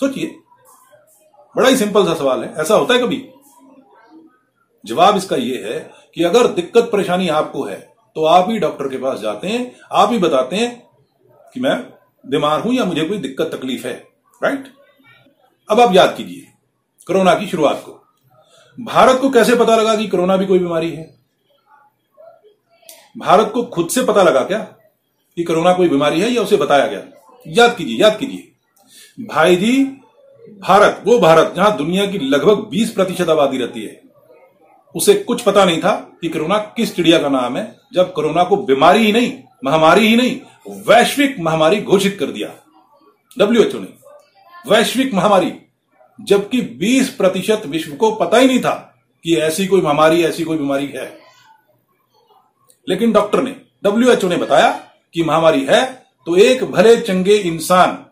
सोचिए। 0.00 0.34
बड़ा 1.56 1.68
ही 1.68 1.76
सिंपल 1.76 2.06
सा 2.06 2.14
सवाल 2.14 2.44
है। 2.44 2.52
ऐसा 2.54 2.74
होता 2.74 2.94
है 2.94 3.00
कभी? 3.00 3.28
जवाब 4.84 5.16
इसका 5.16 5.36
यह 5.36 5.66
है 5.66 5.90
कि 6.14 6.22
अगर 6.24 6.46
दिक्कत 6.46 6.88
परेशानी 6.92 7.28
आपको 7.30 7.64
है 7.64 7.76
तो 8.16 8.24
आप 8.24 8.50
ही 8.50 8.58
डॉक्टर 8.58 8.88
के 8.88 8.98
पास 8.98 9.18
जाते 9.18 9.48
हैं, 9.48 9.74
आप 9.92 10.12
ही 10.12 10.18
बताते 10.18 10.56
हैं 10.56 10.88
कि 11.54 11.60
मैं 11.60 11.93
बीमार 12.24 12.60
हूँ 12.60 12.74
या 12.74 12.84
मुझे 12.84 13.04
कोई 13.04 13.18
दिक्कत, 13.18 13.50
तकलीफ़ 13.54 13.86
है 13.86 13.94
राइट 14.40 14.72
अब 15.68 15.80
आप 15.80 15.94
याद 15.94 16.14
कीजिए, 16.16 16.46
कोरोना 17.06 17.34
की 17.34 17.46
शुरुआत 17.46 17.82
को। 17.86 18.00
भारत 18.78 19.20
को 19.20 19.30
कैसे 19.30 19.56
पता 19.56 19.76
लगा 19.76 19.94
कि 19.96 20.06
कोरोना 20.08 20.36
भी 20.36 20.46
कोई 20.46 20.58
बीमारी 20.58 20.90
है? 20.90 21.14
भारत 23.16 23.50
को 23.54 23.62
खुद 23.64 23.88
से 23.88 24.02
पता 24.04 24.22
लगा 24.22 24.42
क्या 24.44 24.58
कि 25.36 25.44
कोरोना 25.44 25.72
कोई 25.72 25.88
बीमारी 25.88 26.20
है 26.20 26.30
या 26.30 26.42
उसे 26.42 26.56
बताया 26.56 26.86
गया? 26.86 27.02
याद 27.46 27.76
कीजिए 27.76 27.96
याद 27.96 28.18
कीजिए। 28.18 29.24
भाई 29.26 29.56
जी, 29.56 29.84
भारत, 30.60 31.02
वो 31.06 31.18
भारत 31.18 31.52
जहाँ 31.56 31.76
दुनिया 31.76 32.06
की 32.06 32.18
लगभग 32.20 32.68
20 32.70 32.90
प्रतिशत 32.90 33.28
आबादी 33.28 33.58
रहती 33.58 33.82
है, 33.82 34.00
उसे 34.94 35.14
कुछ 35.18 35.42
पता 35.42 35.64
नहीं 35.64 35.80
था 35.80 35.94
कि 36.20 36.28
कोरोना 36.28 36.58
किस 36.76 36.94
चिड़िया 36.96 37.18
का 37.18 37.28
नाम 37.28 37.56
है, 37.56 37.64
जब 37.94 38.12
कोरोना 38.12 38.44
को 38.44 38.56
बीमारी 38.56 39.04
ही 39.06 39.12
नहीं, 39.12 39.32
महामारी 39.64 40.06
ही 40.06 40.16
नहीं 40.16 40.40
वैश्विक 40.66 41.36
महामारी 41.40 41.80
घोषित 41.80 42.16
कर 42.20 42.26
दिया। 42.26 42.48
डब्ल्यूएचओ 43.38 43.78
ने। 43.80 43.88
वैश्विक 44.68 45.14
महामारी, 45.14 45.52
जबकि 46.20 46.60
20 46.60 47.08
प्रतिशत 47.10 47.62
विश्व 47.66 47.94
को 47.94 48.10
पता 48.10 48.38
ही 48.38 48.46
नहीं 48.46 48.60
था 48.60 48.74
कि 49.24 49.36
ऐसी 49.36 49.66
कोई 49.66 49.80
महामारी, 49.80 50.22
ऐसी 50.22 50.44
कोई 50.44 50.58
बीमारी 50.58 50.86
है। 50.86 51.18
लेकिन 52.88 53.12
डॉक्टर 53.12 53.42
ने 53.42 53.56
डब्ल्यूएचओ 53.84 54.28
ने 54.28 54.36
बताया 54.36 54.70
कि 55.14 55.22
महामारी 55.22 55.64
है 55.64 55.84
तो 56.26 56.36
एक 56.36 56.64
भले 56.64 56.96
चंगे 56.96 57.36
इंसान, 57.36 58.04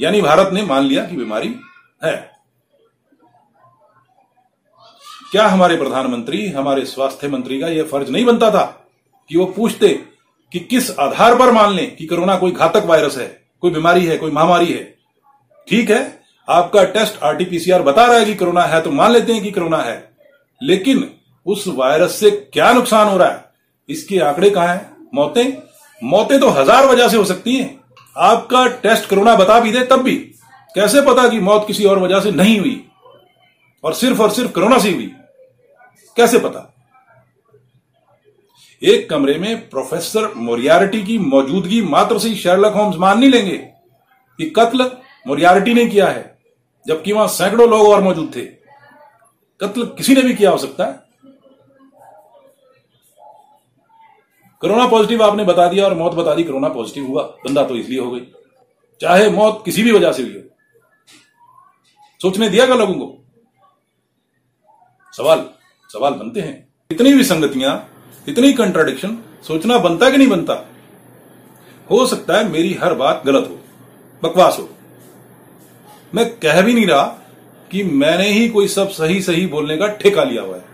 यानी 0.00 0.20
भारत 0.20 0.52
ने 0.52 0.62
मान 0.62 0.82
लिया 0.82 1.04
कि 1.04 1.16
बीमारी 1.16 1.54
है। 2.04 2.16
क्या 5.32 5.46
हमारे 5.48 5.76
प्रधानमंत्री, 5.76 6.48
हमारे 6.48 6.84
स्वास्थ्य 6.84 7.28
मंत्री 7.28 7.60
का 7.60 7.68
यह 7.68 7.84
फ़र्ज़ 7.84 8.10
नहीं 8.10 8.24
बनता 8.24 8.50
था 8.50 8.64
कि 9.30 9.38
वो 9.38 9.46
पूछते 9.46 9.88
कि 10.52 10.58
किस 10.60 10.90
आधार 10.98 11.34
पर 11.38 11.50
मान 11.52 11.72
लें 11.72 11.96
कि 11.96 12.06
कोरोना 12.06 12.36
कोई 12.36 12.52
घातक 12.52 12.84
वायरस 12.84 13.16
है, 13.18 13.26
कोई 13.60 13.70
बीमारी 13.70 14.06
है, 14.06 14.16
कोई 14.16 14.30
महामारी 14.30 14.66
है? 14.66 14.82
ठीक 15.68 15.90
है, 15.90 16.20
आपका 16.48 16.84
टेस्ट 16.84 17.22
आरटीपीसीआर 17.22 17.82
बता 17.82 18.04
रहा 18.06 18.16
है 18.16 18.24
कि 18.24 18.34
कोरोना 18.34 18.62
है 18.62 18.80
तो 18.80 18.90
मान 18.90 19.12
लेते 19.12 19.32
हैं 19.32 19.42
कि 19.42 19.50
कोरोना 19.50 19.78
है। 19.78 20.12
लेकिन 20.62 21.10
उस 21.46 21.64
वायरस 21.68 22.14
से 22.14 22.30
क्या 22.30 22.72
नुकसान 22.72 23.08
हो 23.08 23.16
रहा 23.16 23.28
है? 23.28 23.44
इसके 23.88 24.18
आंकड़े 24.18 24.50
कहाँ 24.50 24.68
हैं? 24.68 24.96
मौतें? 25.14 25.52
मौतें 26.02 26.40
तो 26.40 26.48
हज़ार 26.48 26.86
वजह 26.86 27.08
से 27.08 27.16
हो 27.16 27.24
सकती 27.24 27.56
हैं। 27.56 27.80
आपका 28.16 28.66
टेस्ट 28.66 29.08
कोरोना 29.10 29.34
बता 29.34 29.60
भी 29.60 29.72
दे 29.72 29.84
तब 29.84 30.02
भी। 30.02 30.16
कैसे 30.74 31.00
पता 31.02 31.28
कि 31.28 31.40
मौत 31.40 31.66
किसी 31.66 31.84
और 31.84 31.98
वजह 31.98 32.20
से 32.20 32.30
नहीं 32.30 32.58
हुई? 32.58 32.84
और 33.84 33.94
सिर्फ़ 33.94 34.22
और 34.22 34.30
सिर्फ़ 34.30 34.52
कोरोना 34.52 34.78
से 34.78 34.90
हुई? 34.90 35.12
कैसे 36.16 36.38
पता? 36.38 36.67
एक 38.82 39.08
कमरे 39.10 39.38
में 39.38 39.68
प्रोफेसर 39.70 40.34
मोरियारिटी 40.34 41.02
की 41.04 41.18
मौजूदगी 41.18 41.82
मात्र 41.82 42.18
से 42.18 42.34
शेरलक 42.34 42.72
होम्स 42.72 42.96
मान 42.96 43.18
नहीं 43.18 43.30
लेंगे 43.30 43.56
कि 44.38 44.50
कत्ल 44.50 44.90
मोरियारिटी 45.26 45.74
ने 45.74 45.86
किया 45.86 46.08
है, 46.08 46.38
जबकि 46.86 47.12
वहाँ 47.12 47.28
सैकड़ों 47.28 47.68
लोग 47.70 47.88
और 47.88 48.02
मौजूद 48.02 48.32
थे। 48.36 48.44
कत्ल 49.60 49.84
किसी 49.86 50.14
ने 50.14 50.22
भी 50.22 50.34
किया 50.34 50.50
हो 50.50 50.58
सकता 50.58 50.84
है? 50.84 51.08
कोरोना 54.60 54.86
पॉजिटिव 54.86 55.22
आपने 55.22 55.44
बता 55.44 55.68
दिया 55.68 55.84
और 55.84 55.94
मौत 55.94 56.14
बता 56.14 56.34
दी, 56.34 56.44
कोरोना 56.44 56.68
पॉजिटिव 56.68 57.06
हुआ, 57.06 57.22
बंदा 57.22 57.64
तो 57.64 57.76
इसलिए 57.76 58.00
हो 58.00 58.10
गई। 58.10 58.20
चाहे 59.00 59.30
मौत 59.30 59.62
किसी 59.64 59.82
भी 59.82 59.92
वजह 59.92 60.12
से 60.12 60.22
हुई 60.22 60.34
हो। 60.34 60.42
सोचने 62.20 62.48
दिया 62.48 62.66
क्या 62.66 62.76
लोगों 62.76 62.94
को? 62.94 63.14
सवाल 65.12 65.48
सवाल 65.90 66.14
बनते 66.14 66.40
हैं। 66.40 66.68
इतनी 66.90 67.12
विसंगतियाँ 67.12 67.76
इतनी 68.28 68.52
कंट्राडिक्शन 68.52 69.16
सोचना 69.48 69.78
बनता 69.78 70.10
कि 70.10 70.16
नहीं 70.16 70.28
बनता? 70.28 70.54
हो 71.90 72.06
सकता 72.06 72.38
है 72.38 72.48
मेरी 72.48 72.74
हर 72.74 72.94
बात 72.94 73.22
गलत 73.26 73.48
हो। 73.50 73.58
बकवास 74.22 74.56
हो। 74.58 74.68
मैं 76.14 76.28
कह 76.38 76.60
भी 76.62 76.74
नहीं 76.74 76.86
रहा 76.86 77.04
कि 77.70 77.82
मैंने 77.82 78.28
ही 78.28 78.48
कोई 78.48 78.68
सब 78.68 78.88
सही 78.88 79.20
सही 79.22 79.46
बोलने 79.46 79.76
का 79.76 79.86
ठेका 79.86 80.24
लिया 80.24 80.42
हुआ 80.42 80.56
है। 80.56 80.64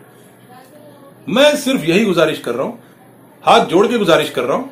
मैं 1.28 1.56
सिर्फ़ 1.56 1.84
यही 1.84 2.04
गुजारिश 2.04 2.38
कर 2.38 2.54
रहा 2.54 2.66
हूँ, 2.66 2.78
हाथ 3.44 3.66
जोड़ 3.66 3.87
के 3.87 3.99
गुजारिश 3.99 4.30
कर 4.30 4.42
रहा 4.42 4.56
हूँ, 4.56 4.70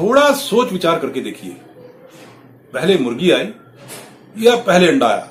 थोड़ा 0.00 0.32
सोच 0.32 0.72
विचार 0.72 0.98
करके 0.98 1.20
देखिए। 1.20 1.50
पहले 2.72 2.98
मुर्गी 2.98 3.30
आई, 3.30 3.48
या 4.38 4.56
पहले 4.56 4.88
अंडा 4.88 5.06
आया? 5.06 5.28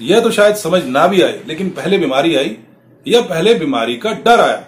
यह 0.00 0.20
तो 0.20 0.30
शायद 0.30 0.56
समझ 0.56 0.84
ना 0.84 1.06
भी 1.06 1.22
आए, 1.22 1.40
लेकिन 1.46 1.70
पहले 1.70 1.98
बीमारी 1.98 2.34
आई, 2.34 2.56
या 3.06 3.20
पहले 3.20 3.54
बीमारी 3.54 3.96
का 3.96 4.12
डर 4.12 4.40
आया? 4.40 4.64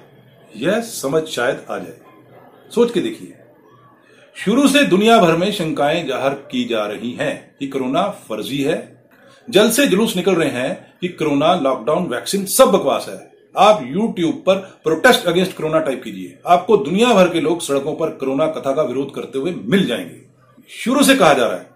यह 0.56 0.80
समझ 0.80 1.24
शायद 1.24 1.66
आ 1.70 1.78
जाए। 1.78 1.98
सोच 2.74 2.92
के 2.92 3.00
देखिए। 3.00 3.34
शुरू 4.36 4.68
से 4.68 4.84
दुनिया 4.84 5.18
भर 5.18 5.36
में 5.36 5.52
शंकाएँ 5.52 6.06
ज़ाहिर 6.06 6.32
की 6.32 6.64
जा 6.64 6.86
रही 6.86 7.12
हैं 7.12 7.56
कि 7.58 7.66
कोरोना 7.66 8.08
फर्जी 8.08 8.62
है। 8.62 9.06
जल 9.50 9.70
से 9.70 9.86
जुलूस 9.86 10.16
निकल 10.16 10.34
रहे 10.34 10.50
हैं 10.50 10.94
कि 11.00 11.08
कोरोना 11.08 11.54
लॉकडाउन 11.54 12.06
वैक्सीन 12.06 12.44
सब 12.44 12.64
बकवास 12.64 13.06
है। 13.08 13.32
आप 13.56 13.80
यूट्यूब 13.82 14.42
पर 14.46 14.56
प्रोटेस्ट 14.84 15.26
अगेंस्ट 15.26 15.56
कोरोना 15.56 15.80
टाइप 15.80 16.02
कीजिए। 16.04 16.38
आपको 16.46 16.76
दुनिया 16.76 17.14
भर 17.14 17.28
के 17.28 17.40
लोग 17.40 17.60
सड़कों 17.60 17.94
पर 17.94 18.10
कोरोना 18.10 18.46
कथा 18.46 18.74
का 18.74 18.82
विरोध 18.82 19.14
करते 19.14 19.38
हुए 19.38 19.52
मिल 19.52 19.86
जाएँगे। 19.86 20.20
शुरू 20.70 21.02
से 21.02 21.14
कहा 21.14 21.32
जा 21.34 21.46
रहा 21.46 21.56
है 21.56 21.70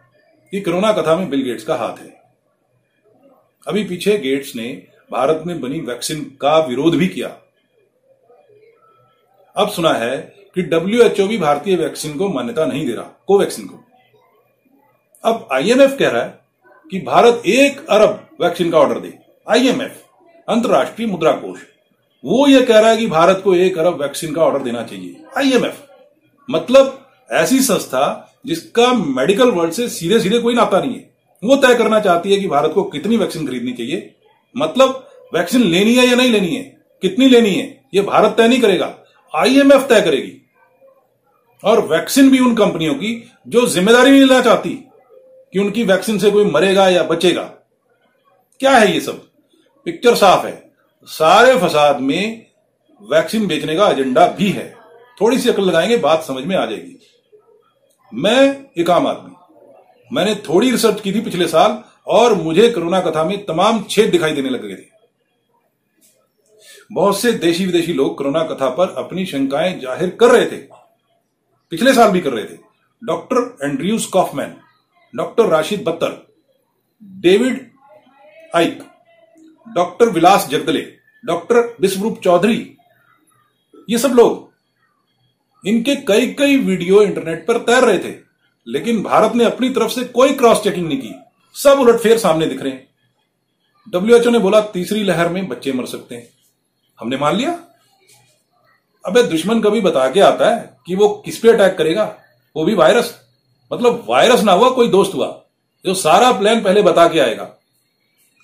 कि 0.52 0.60
कोरोना 0.60 0.92
कथा 0.92 1.16
में 1.16 1.30
बिल 1.30 1.42
गेट्स 1.42 1.64
का 1.64 1.74
हाथ 1.74 1.98
है। 1.98 2.22
अभी 3.66 3.84
पीछे 3.84 4.18
गेट्स 4.18 4.56
ने 4.56 4.86
भारत 5.10 5.42
में 5.46 5.60
बनी 5.60 5.80
वैक्सीन 5.80 6.24
का 6.40 6.58
विरोध 6.58 6.94
भी 6.94 7.08
किया। 7.08 7.36
अब 9.56 9.68
सुना 9.68 9.92
है 9.92 10.16
कि 10.54 10.62
डब्ल्यूएचओ 10.62 11.26
भी 11.26 11.38
भारतीय 11.38 11.76
वैक्सीन 11.76 12.16
को 12.18 12.28
मान्यता 12.28 12.64
नहीं 12.66 12.86
दे 12.86 12.92
रहा, 12.92 13.04
कोवैक्सीन 13.26 13.66
को। 13.66 13.84
अब 15.24 15.48
आईएमएफ 15.52 15.96
कह 15.98 16.08
रहा 16.08 16.22
है 16.22 16.40
कि 16.90 17.00
भारत 17.00 17.42
एक 17.46 17.86
अरब 17.90 18.28
वैक्सीन 18.40 18.70
का 18.70 18.78
ऑर्डर 18.78 19.00
दे 19.00 19.12
आईएमएफ 19.46 20.02
अंतर्राष्ट्रीय 20.48 21.08
मुद्रा 21.08 21.32
कोष। 21.32 21.60
वो 22.24 22.46
ये 22.48 22.60
कह 22.62 22.78
रहा 22.78 22.90
है 22.90 22.96
कि 22.96 23.06
भारत 23.06 23.40
को 23.44 23.54
एक 23.54 23.78
अरब 23.78 24.00
वैक्सीन 24.02 24.34
का 24.34 24.42
ऑर्डर 24.42 24.62
देना 24.62 24.82
चाहिए 24.82 25.24
आईएमएफ 25.38 25.86
मतलब 26.48 26.98
ऐसी 27.30 27.60
संस्था 27.60 28.04
जिसका 28.46 28.92
मेडिकल 28.94 29.50
वर्ल्ड 29.50 29.72
से 29.72 29.88
सीधे 29.88 30.18
सीधे 30.20 30.38
कोई 30.38 30.54
नाता 30.54 30.80
नहीं 30.80 30.94
है। 30.94 31.10
वो 31.42 31.56
तय 31.56 31.74
करना 31.74 32.00
चाहती 32.00 32.32
है 32.32 32.38
कि 32.40 32.48
भारत 32.48 32.72
को 32.74 32.82
कितनी 32.84 33.16
वैक्सीन 33.16 33.46
खरीदनी 33.46 33.72
चाहिए। 33.72 34.14
मतलब 34.54 35.08
वैक्सीन 35.34 35.62
लेनी 35.62 35.94
है 35.94 36.06
या 36.06 36.16
नहीं 36.16 36.30
लेनी 36.30 36.54
है, 36.54 36.62
कितनी 37.02 37.28
लेनी 37.28 37.50
है, 37.50 37.84
ये 37.94 38.02
भारत 38.02 38.34
तय 38.36 38.48
नहीं 38.48 38.60
करेगा। 38.60 38.86
आईएमएफ 39.36 39.86
तय 39.88 40.00
करेगी। 40.00 40.38
और 41.64 41.80
वैक्सीन 41.80 42.30
भी 42.30 42.38
उन 42.38 42.54
कंपनियों 42.54 42.94
की 42.94 43.32
जो 43.48 43.66
ज़िम्मेदारी 43.66 44.10
नहीं 44.10 44.20
लेना 44.20 44.40
चाहती 44.40 44.70
कि 45.52 45.58
उनकी 45.58 45.84
वैक्सीन 45.84 46.18
से 46.18 46.30
कोई 46.30 46.44
मरेगा 46.44 46.88
या 46.88 47.02
बचेगा। 47.02 47.42
क्या 48.60 48.70
है 48.70 48.94
ये 48.94 49.00
सब? 49.00 49.26
पिक्चर 49.84 50.14
साफ़ 50.14 50.46
है। 50.46 50.72
सारे 51.04 51.58
फसाद 51.58 52.00
में 52.00 52.46
वैक्सीन 53.02 53.46
बेचने 53.46 53.76
का 53.76 53.88
एजेंडा 53.88 54.26
भी 54.26 54.50
है। 54.50 54.74
थोड़ी 55.20 55.38
सी 55.38 55.48
अकल 55.48 55.62
लगाएँगे, 55.62 55.96
बात 55.96 56.22
समझ 56.22 56.44
में 56.44 56.56
आ 56.56 56.66
जाएगी। 56.66 56.98
मैं 58.14 58.66
एक 58.78 58.90
आम 58.90 59.06
आदमी। 59.06 59.34
मैंने 60.12 60.34
थोड़ी 60.34 60.70
रिसर्च 60.70 61.00
की 61.00 61.12
थी 61.12 61.20
पिछले 61.20 61.48
साल 61.48 61.84
और 62.06 62.34
मुझे 62.34 62.70
कोरोना 62.70 63.00
कथा 63.00 63.24
में 63.24 63.44
तमाम 63.44 63.84
छेद 63.90 64.10
दिखाई 64.10 64.32
देने 64.32 64.48
लग 64.48 64.66
गए 64.66 64.74
थे। 64.74 64.91
बहुत 66.92 67.20
से 67.20 67.32
देशी 67.32 67.64
विदेशी 67.66 67.92
लोग 67.92 68.16
कोरोना 68.16 68.42
कथा 68.44 68.68
पर 68.70 68.94
अपनी 68.98 69.24
शंकाएँ 69.26 69.78
ज़ाहिर 69.80 70.10
कर 70.20 70.30
रहे 70.30 70.46
थे। 70.46 70.56
पिछले 71.72 71.92
साल 71.94 72.10
भी 72.10 72.20
कर 72.20 72.32
रहे 72.32 72.44
थे। 72.44 72.58
Doctor 73.02 73.66
Andrews 73.66 74.06
Kaufman, 74.06 74.54
doctor 75.14 75.46
Rashid 75.46 75.84
Buttar, 75.84 76.16
David 77.20 77.70
Icke, 78.54 78.82
doctor 79.66 80.08
Vilas 80.08 80.48
Jagdale 80.48 80.80
doctor 81.24 81.74
Vishwaroop 81.80 82.18
Chaudhary, 82.20 82.76
ये 83.88 83.98
सब 83.98 84.12
लोग 84.12 84.50
इनके 85.64 85.94
कई 86.04 86.26
कई 86.34 86.56
वीडियो 86.58 87.02
इंटरनेट 87.02 87.46
पर 87.46 87.58
तैर 87.60 87.84
रहे 87.84 87.98
थे, 87.98 88.14
लेकिन 88.66 89.02
भारत 89.02 89.34
ने 89.36 89.44
अपनी 89.44 89.70
तरफ़ 89.70 89.90
से 89.90 90.04
कोई 90.06 90.34
क्रॉस 90.34 90.62
चेकिंग 90.62 90.86
नहीं 90.88 90.98
की। 90.98 91.14
सब 91.54 91.80
उलटफेर 91.80 92.18
सामने 92.18 92.46
दिख 92.46 92.62
रहे 92.62 92.72
हैं। 92.72 92.88
डब्ल्यूएचओ 93.86 94.30
ने 94.30 94.38
बोला, 94.38 94.60
तीसरी 94.62 95.02
लहर 95.02 95.28
में 95.28 95.46
बच्चे 95.48 95.72
मर 95.72 95.86
सकते 95.86 96.14
हैं। 96.14 96.28
हमने 97.02 97.16
मान 97.16 97.36
लिया? 97.36 97.52
अबे, 99.04 99.22
दुश्मन 99.22 99.60
कभी 99.60 99.80
बता 99.80 100.10
के 100.10 100.20
आता 100.20 100.50
है 100.50 100.78
कि 100.86 100.94
वो 100.94 101.08
किस 101.24 101.38
पे 101.38 101.48
अटैक 101.48 101.76
करेगा? 101.78 102.04
वो 102.56 102.64
भी 102.64 102.74
वायरस 102.74 103.18
मतलब 103.72 104.04
वायरस 104.08 104.42
ना 104.42 104.52
हुआ, 104.52 104.70
कोई 104.70 104.88
दोस्त 104.88 105.14
हुआ, 105.14 105.26
जो 105.84 105.94
सारा 105.94 106.32
प्लान 106.32 106.62
पहले 106.62 106.82
बता 106.82 107.08
के 107.08 107.20
आएगा 107.20 107.44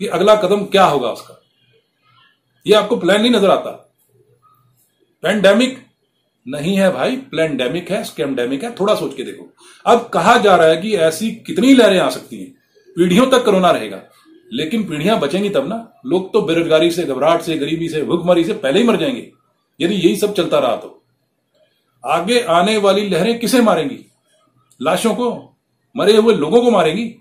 कि 0.00 0.06
अगला 0.06 0.34
कदम 0.34 0.64
क्या 0.64 0.84
होगा 0.84 1.10
उसका। 1.10 1.40
ये 2.66 2.74
आपको 2.74 2.96
प्लान 2.96 3.20
नहीं 3.22 3.32
नज़र 3.32 3.50
आता। 3.50 3.70
पेंडेमिक 5.22 5.86
नहीं 6.46 6.76
है 6.76 6.90
भाई 6.92 7.16
प्लैंडेमिक 7.16 7.90
है 7.90 8.04
स्कैमडेमिक 8.04 8.64
है, 8.64 8.74
थोड़ा 8.74 8.94
सोच 8.94 9.14
के 9.16 9.22
देखो। 9.22 9.48
अब 9.86 10.08
कहा 10.08 10.36
जा 10.38 10.56
रहा 10.56 10.66
है 10.66 10.76
कि 10.76 10.96
ऐसी 10.96 11.30
कितनी 11.46 11.74
लहरें 11.74 11.98
आ 11.98 12.08
सकती 12.10 12.36
हैं। 12.36 12.50
पीढ़ियों 12.96 13.26
तक 13.26 13.44
कोरोना 13.44 13.70
रहेगा। 13.70 14.02
लेकिन 14.52 14.88
पीढ़ियाँ 14.88 15.20
बचेंगी 15.20 15.50
तब 15.50 15.68
ना। 15.68 15.92
लोग 16.06 16.32
तो 16.32 16.42
बेरोजगारी 16.42 16.90
से, 16.90 17.04
घबराहट 17.04 17.40
से, 17.40 17.56
गरीबी 17.56 17.88
से, 17.88 18.02
भूखमरी 18.02 18.44
से 18.44 18.52
पहले 18.52 18.80
ही 18.80 18.86
मर 18.86 18.96
जाएँगे। 18.96 19.32
यदि 19.80 19.94
यही 19.94 20.16
सब 20.16 20.34
चलता 20.34 20.58
रहा 20.58 20.76
तो। 20.76 21.02
आगे 22.06 22.40
आने 22.40 22.76
वाली 22.76 23.08
लहरें 23.08 23.38
किसे 23.38 23.62
मारेंगी? 23.62 24.04
लाशों 24.82 25.14
को? 25.14 25.56
मरे 25.96 26.16
हुए 26.16 26.34
लोगों 26.34 26.62
को 26.62 26.70
मारेंगी? 26.70 27.14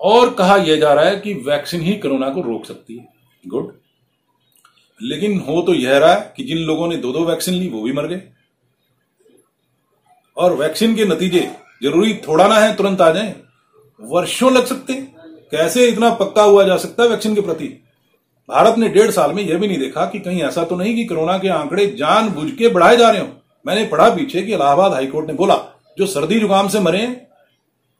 और 0.00 0.34
कहा 0.34 0.56
यह 0.56 0.76
जा 0.76 0.92
रहा 0.92 1.04
है 1.04 1.16
कि 1.16 1.34
वैक्सीन 1.34 1.80
ही 1.80 1.92
कोरोना 1.92 2.30
को 2.30 2.40
रोक 2.40 2.64
सकती 2.64 2.96
है। 2.96 3.08
गुड। 3.46 3.78
लेकिन 5.02 5.40
हो 5.40 5.62
तो 5.62 5.74
यह 5.74 5.98
रहा 5.98 6.12
है 6.12 6.34
कि 6.36 6.44
जिन 6.44 6.58
लोगों 6.58 6.88
ने 6.88 6.96
दो 6.96 7.12
दो 7.12 7.24
वैक्सीन 7.24 7.54
ली, 7.54 7.68
वो 7.68 7.82
भी 7.82 7.92
मर 7.92 8.06
गए। 8.06 8.22
और 10.36 10.52
वैक्सीन 10.52 10.96
के 10.96 11.04
नतीजे 11.04 11.52
ज़रूरी 11.82 12.14
थोड़ा 12.14 12.48
ना 12.48 12.54
है 12.54 12.76
तुरंत 12.76 13.00
आ 13.00 13.10
जाए। 13.10 13.34
वर्षों 14.00 14.52
लग 14.52 14.66
सकते 14.66 14.92
कैसे 15.50 15.86
इतना 15.88 16.10
पक्का 16.10 16.42
हुआ 16.42 16.64
जा 16.64 16.76
सकता 16.76 17.02
है 17.02 17.08
वैक्सीन 17.08 17.34
के 17.34 17.40
प्रति? 17.40 17.64
भारत 18.48 18.78
ने 18.78 18.88
डेढ़ 18.88 19.10
साल 19.10 19.32
में 19.32 19.42
यह 19.42 19.58
भी 19.58 19.68
नहीं 19.68 19.78
देखा 19.78 20.04
कि 20.04 20.18
कहीं 20.18 20.42
ऐसा 20.42 20.64
तो 20.64 20.76
नहीं 20.76 20.94
कि 20.94 21.04
कोरोना 21.04 21.38
के 21.38 21.48
आंकड़े 21.48 21.86
जानबूझ 21.86 22.50
के 22.50 22.68
बढ़ाए 22.68 22.96
जा 22.96 23.10
रहे 23.10 23.20
हो। 23.20 23.28
मैंने 23.66 23.84
पढ़ा 23.84 24.08
पीछे 24.08 24.42
कि 24.42 24.52
इलाहाबाद 24.52 24.92
हाईकोर्ट 24.92 25.26
ने 25.26 25.32
बोला, 25.32 25.56
जो 25.98 26.06
सर्दी 26.06 26.40
जुकाम 26.40 26.68
से 26.68 26.80
मरे, 26.80 27.06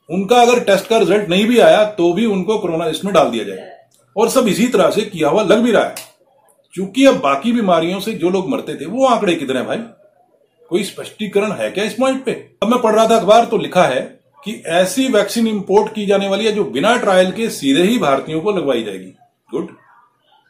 उनका 0.08 0.40
अगर 0.42 0.60
टेस्ट 0.60 0.86
का 0.86 0.98
रिज़ल्ट 0.98 1.28
नहीं 1.28 1.46
भी 1.46 1.58
आया 1.58 1.84
तो 1.84 2.12
भी 2.12 2.26
उनको 2.26 2.58
कोरोना 2.58 2.86
लिस्ट 2.86 3.04
में 3.04 3.14
डाल 3.14 3.30
दिया 3.30 3.44
जाए। 3.44 3.70
और 4.16 4.28
सब 4.28 4.48
इसी 4.48 4.66
तरह 4.68 4.90
से 4.90 5.02
किया 5.02 5.28
हुआ 5.28 5.42
लग 5.42 5.58
भी 5.58 5.72
रहा 5.72 5.84
है। 5.84 5.94
क्योंकि 6.74 7.04
अब 7.06 7.14
बाकी 7.14 7.52
बीमारियों 7.52 8.00
से 8.00 8.12
जो 8.12 8.30
लोग 8.30 8.50
मरते 8.50 8.74
थे, 8.74 8.86
वो 8.86 9.06
आंकड़े 9.06 9.34
कितने 9.34 9.62
भाई? 9.62 9.78
कोई 10.70 10.82
स्पष्टीकरण 10.82 11.52
है 11.52 11.70
क्या 11.70 11.84
इस 11.84 11.94
पॉइंट 11.94 12.24
पे? 12.24 12.32
अब 12.62 12.68
मैं 12.68 12.80
पढ़ 12.82 12.94
रहा 12.94 13.08
था 13.08 13.16
अखबार 13.16 13.44
तो 13.44 13.58
लिखा 13.58 13.82
है 13.82 14.20
कि 14.46 14.52
ऐसी 14.72 15.06
वैक्सीन 15.08 15.46
इंपोर्ट 15.46 15.92
की 15.94 16.04
जाने 16.06 16.28
वाली 16.28 16.44
है 16.46 16.52
जो 16.52 16.64
बिना 16.66 16.96
ट्रायल 16.96 17.30
के 17.32 17.48
सीधे 17.50 17.82
ही 17.82 17.98
भारतीयों 17.98 18.40
को 18.40 18.52
लगवाई 18.52 18.82
जाएगी। 18.82 19.12
गुड 19.48 19.70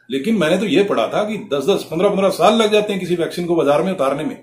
लेकिन 0.09 0.35
मैंने 0.37 0.57
तो 0.57 0.65
यह 0.65 0.83
पढ़ा 0.83 1.07
था 1.07 1.23
कि 1.23 1.37
10-10, 1.53 1.83
15-15 1.83 2.29
साल 2.31 2.53
लग 2.55 2.71
जाते 2.71 2.93
हैं 2.93 2.99
किसी 2.99 3.15
वैक्सीन 3.15 3.45
को 3.45 3.55
बाज़ार 3.55 3.81
में 3.83 3.91
उतारने 3.91 4.23
में। 4.23 4.35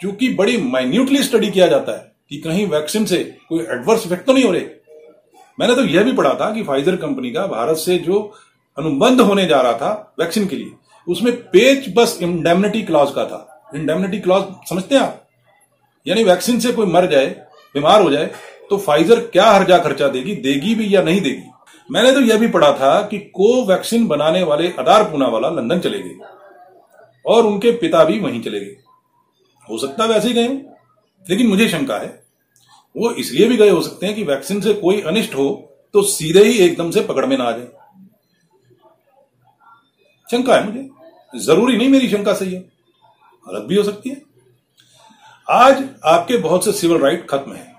क्योंकि 0.00 0.28
बड़ी 0.34 0.56
माइन्यूटली 0.62 1.22
स्टडी 1.22 1.50
किया 1.50 1.66
जाता 1.66 1.92
है 1.92 2.12
कि 2.30 2.36
कहीं 2.38 2.66
वैक्सीन 2.66 3.04
से 3.04 3.22
कोई 3.48 3.60
एडवर्स 3.62 4.06
इफ़ेक्ट 4.06 4.26
तो 4.26 4.32
नहीं 4.32 4.44
हो 4.44 4.52
रहे। 4.52 4.66
मैंने 5.58 5.74
तो 5.74 5.84
यह 5.84 6.04
भी 6.04 6.12
पढ़ा 6.12 6.34
था 6.34 6.52
कि 6.54 6.62
फाइजर 6.62 6.96
कंपनी 6.96 7.30
का 7.30 7.46
भारत 7.46 7.76
से 7.76 7.98
जो 7.98 8.20
अनुबंध 8.78 9.20
होने 9.20 9.46
जा 9.46 9.60
रहा 9.60 9.72
था 9.72 10.14
वैक्सीन 10.20 10.46
के 10.46 10.56
लिए 10.56 10.72
उसमें 11.06 11.34
पेच 11.50 11.92
बस 11.96 12.18
इंडेमनिटी 12.22 12.82
क्लॉज 12.82 13.10
का 13.10 13.24
था। 13.24 13.70
इंडेमनिटी 13.74 14.18
क्लॉज 14.20 14.44
समझते 14.68 14.94
हैं 14.94 15.02
आप? 15.02 15.20
यानी 16.06 16.24
वैक्सीन 16.24 16.60
से 16.60 16.72
कोई 16.72 16.86
मर 16.86 17.06
जाए 17.06 17.26
बीमार 17.74 18.02
हो 18.02 18.10
जाए 18.10 18.30
तो 18.70 18.78
फाइजर 18.78 19.20
क्या 19.20 19.50
हर्जा 19.50 19.78
खर्चा 19.78 20.08
देगी? 20.08 20.34
देगी 20.34 20.74
भी 20.74 20.94
या 20.94 21.02
नहीं 21.02 21.20
देगी? 21.20 21.50
मैंने 21.90 22.12
तो 22.12 22.20
यह 22.20 22.38
भी 22.38 22.48
पढ़ा 22.48 22.72
था 22.72 23.02
कि 23.02 23.18
कोवैक्सीन 23.18 24.06
बनाने 24.06 24.42
वाले 24.42 24.68
अदार 24.68 25.04
पूनावाला 25.04 25.48
लंदन 25.48 25.78
चले 25.78 25.98
गए। 25.98 26.18
और 27.26 27.46
उनके 27.46 27.70
पिता 27.72 28.04
भी 28.04 28.18
वहीं 28.20 28.42
चले 28.42 28.60
गए। 28.60 28.76
हो 29.70 29.78
सकता 29.78 30.04
वैसे 30.04 30.28
ही 30.28 30.34
गए 30.34 30.48
लेकिन 31.26 31.46
मुझे 31.46 31.68
शंका 31.68 31.96
है। 31.96 32.22
वो 32.96 33.10
इसलिए 33.10 33.48
भी 33.48 33.56
गए 33.56 33.68
हो 33.68 33.80
सकते 33.80 34.06
हैं 34.06 34.14
कि 34.14 34.22
वैक्सीन 34.22 34.60
से 34.60 34.74
कोई 34.74 35.00
अनिष्ट 35.00 35.34
हो 35.34 35.48
तो 35.92 36.02
सीधे 36.02 36.44
ही 36.44 36.58
एकदम 36.58 36.90
से 36.90 37.00
पकड़ 37.00 37.26
में 37.26 37.36
ना 37.38 37.44
आ 37.44 37.50
जाए। 37.50 37.66
शंका 40.30 40.56
है 40.56 40.66
मुझे? 40.66 40.88
ज़रूरी 41.36 41.76
नहीं 41.76 41.88
मेरी 41.88 42.08
शंका 42.08 42.32
सही 42.32 42.54
है। 42.54 42.60
गलत 43.48 43.62
भी 43.62 43.76
हो 43.76 43.82
सकती 43.82 44.10
है। 44.10 44.22
आज 45.50 45.84
आपके 46.04 46.36
बहुत 46.36 46.64
से 46.64 46.72
सिविल 46.72 46.98
राइट 46.98 47.28
खत्म 47.30 47.52
है। 47.52 47.73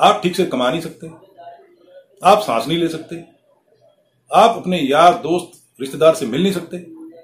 आप 0.00 0.20
ठीक 0.22 0.36
से 0.36 0.46
कमा 0.46 0.70
नहीं 0.70 0.80
सकते। 0.80 1.06
आप 2.24 2.38
सांस 2.38 2.68
नहीं 2.68 2.78
ले 2.78 2.88
सकते। 2.88 3.24
आप 4.34 4.56
अपने 4.56 4.80
यार, 4.80 5.14
दोस्त, 5.14 5.62
रिश्तेदार 5.80 6.14
से 6.14 6.26
मिल 6.26 6.42
नहीं 6.42 6.52
सकते। 6.52 6.78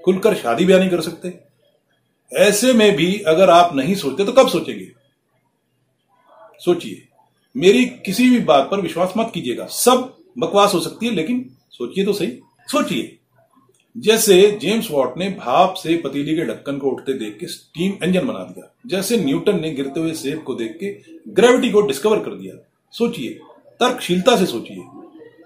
खुलकर 0.04 0.34
शादी 0.34 0.64
ब्याह 0.64 0.80
नहीं 0.80 0.90
कर 0.90 1.00
सकते। 1.00 1.38
ऐसे 2.36 2.72
में 2.72 2.96
भी 2.96 3.20
अगर 3.20 3.50
आप 3.50 3.76
नहीं 3.76 3.94
सोचते 3.94 4.24
तो 4.24 4.32
कब 4.32 4.48
सोचेंगे? 4.48 4.92
सोचिए। 6.64 7.08
मेरी 7.56 7.86
किसी 7.86 8.30
भी 8.30 8.38
बात 8.38 8.68
पर 8.70 8.80
विश्वास 8.80 9.12
मत 9.16 9.30
कीजिएगा। 9.34 9.66
सब 9.66 10.16
बकवास 10.38 10.74
हो 10.74 10.80
सकती 10.80 11.06
है, 11.06 11.14
लेकिन 11.14 11.56
सोचिए 11.70 12.04
तो 12.04 12.12
सही। 12.12 12.40
सोचिए। 12.66 13.17
जैसे 13.98 14.50
जेम्स 14.60 14.90
वॉट 14.90 15.16
ने 15.18 15.28
भाप 15.30 15.74
से 15.74 15.96
पतीली 15.96 16.34
के 16.36 16.44
ढक्कन 16.44 16.78
को 16.78 16.90
उठते 16.90 17.12
देख 17.12 17.36
के 17.40 17.46
स्टीम 17.46 18.04
इंजन 18.04 18.26
बना 18.26 18.38
दिया, 18.38 18.72
जैसे 18.86 19.16
न्यूटन 19.16 19.60
ने 19.60 19.70
गिरते 19.70 20.00
हुए 20.00 20.12
सेब 20.12 20.42
को 20.42 20.54
देख 20.54 20.76
के 20.80 20.96
ग्रेविटी 21.32 21.70
को 21.70 21.80
डिस्कवर 21.80 22.20
कर 22.20 22.34
दिया। 22.34 22.54
सोचिए, 22.94 23.30
तर्कशीलता 23.80 24.36
से 24.36 24.46
सोचिए। 24.46 24.82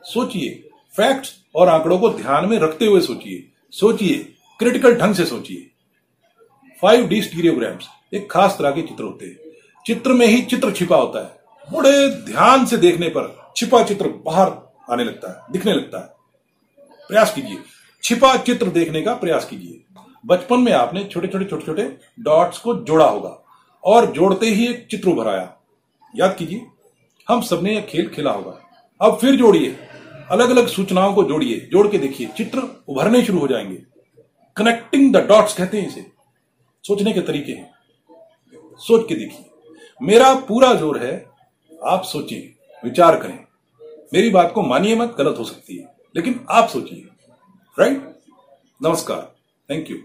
सोचिए 0.04 0.68
फैक्ट्स 0.94 1.34
और 1.54 1.68
आंकड़ों 1.68 1.98
को 1.98 2.10
ध्यान 2.10 2.48
में 2.48 2.58
रखते 2.58 2.86
हुए 2.86 3.00
सोचिए। 3.00 3.48
सोचिए 3.72 4.16
क्रिटिकल 4.58 4.94
ढंग 4.94 5.14
से 5.14 5.24
सोचिए। 5.24 5.68
फाइव 6.82 7.06
डी 7.08 7.20
स्टीरियोग्राम्स 7.22 7.86
एक 8.14 8.30
खास 8.30 8.56
तरह 8.58 8.70
के 8.70 8.82
चित्र 8.82 9.04
होते 9.04 9.26
हैं। 9.26 9.36
चित्र 9.86 10.12
में 10.12 10.26
ही 10.26 10.40
चित्र 10.42 10.72
छिपा 10.72 10.96
होता 10.96 11.24
है। 11.24 11.76
बड़े 11.78 12.08
ध्यान 12.08 12.66
से 12.66 12.76
देखने 12.76 13.08
पर 13.08 13.52
छिपा 13.56 13.82
चित्र 13.82 14.08
बाहर 14.26 14.52
आने 14.90 15.04
लगता 15.04 15.30
है, 15.30 15.52
दिखने 15.52 15.72
लगता 15.72 15.98
है। 15.98 16.86
प्रयास 17.08 17.34
कीजिए। 17.34 17.58
छिपा 18.04 18.36
चित्र 18.36 18.66
देखने 18.66 19.02
का 19.02 19.14
प्रयास 19.14 19.44
कीजिए। 19.44 19.84
बचपन 20.26 20.60
में 20.60 20.72
आपने 20.72 21.04
छोटे 21.04 21.28
छोटे 21.28 21.44
छोटे 21.44 21.66
छोटे 21.66 21.96
डॉट्स 22.20 22.58
को 22.58 22.74
जोड़ा 22.74 23.04
होगा 23.04 23.44
और 23.84 24.12
जोड़ते 24.12 24.46
ही 24.46 24.66
एक 24.66 24.86
चित्र 24.90 25.08
उभर 25.08 25.28
आया। 25.28 25.56
याद 26.16 26.36
कीजिए, 26.36 26.66
हम 27.28 27.40
सबने 27.40 27.74
यह 27.74 27.80
खेल 27.80 28.08
खेला 28.08 28.32
होगा। 28.32 28.60
अब 29.00 29.18
फिर 29.18 29.36
जोड़िए। 29.36 29.76
अलग 30.30 30.50
अलग 30.50 30.66
सूचनाओं 30.66 31.14
को 31.14 31.24
जोड़िए। 31.24 31.68
जोड़ 31.72 31.88
के 31.88 31.98
देखिए, 31.98 32.26
चित्र 32.26 32.84
उभरने 32.88 33.24
शुरू 33.24 33.38
हो 33.38 33.48
जाएँगे। 33.48 33.82
कनेक्टिंग 34.56 35.16
द 35.16 35.16
डॉट्स 35.16 35.54
कहते 35.54 35.80
हैं 35.80 35.88
इसे। 35.88 36.06
सोचने 36.82 37.12
के 37.12 37.20
तरीके 37.20 37.52
हैं। 37.52 37.70
सोच 38.76 39.08
के 39.08 39.14
देखिए। 39.14 39.50
मेरा 40.02 40.34
पूरा 40.34 40.74
ज़ोर 40.74 40.98
है, 40.98 41.30
आप 41.84 42.02
सोचिए, 42.02 42.54
विचार 42.84 43.16
करें। 43.16 43.38
मेरी 44.14 44.30
बात 44.30 44.52
को 44.52 44.62
मानिए 44.62 44.96
मत, 44.96 45.14
गलत 45.18 45.38
हो 45.38 45.44
सकती 45.44 45.76
है। 45.76 45.94
लेकिन 46.16 46.46
आप 46.50 46.68
सोचिए। 46.68 47.08
राइट 47.76 48.02
नमस्कार 48.82 49.20
थैंक 49.68 49.90
यू 49.90 49.96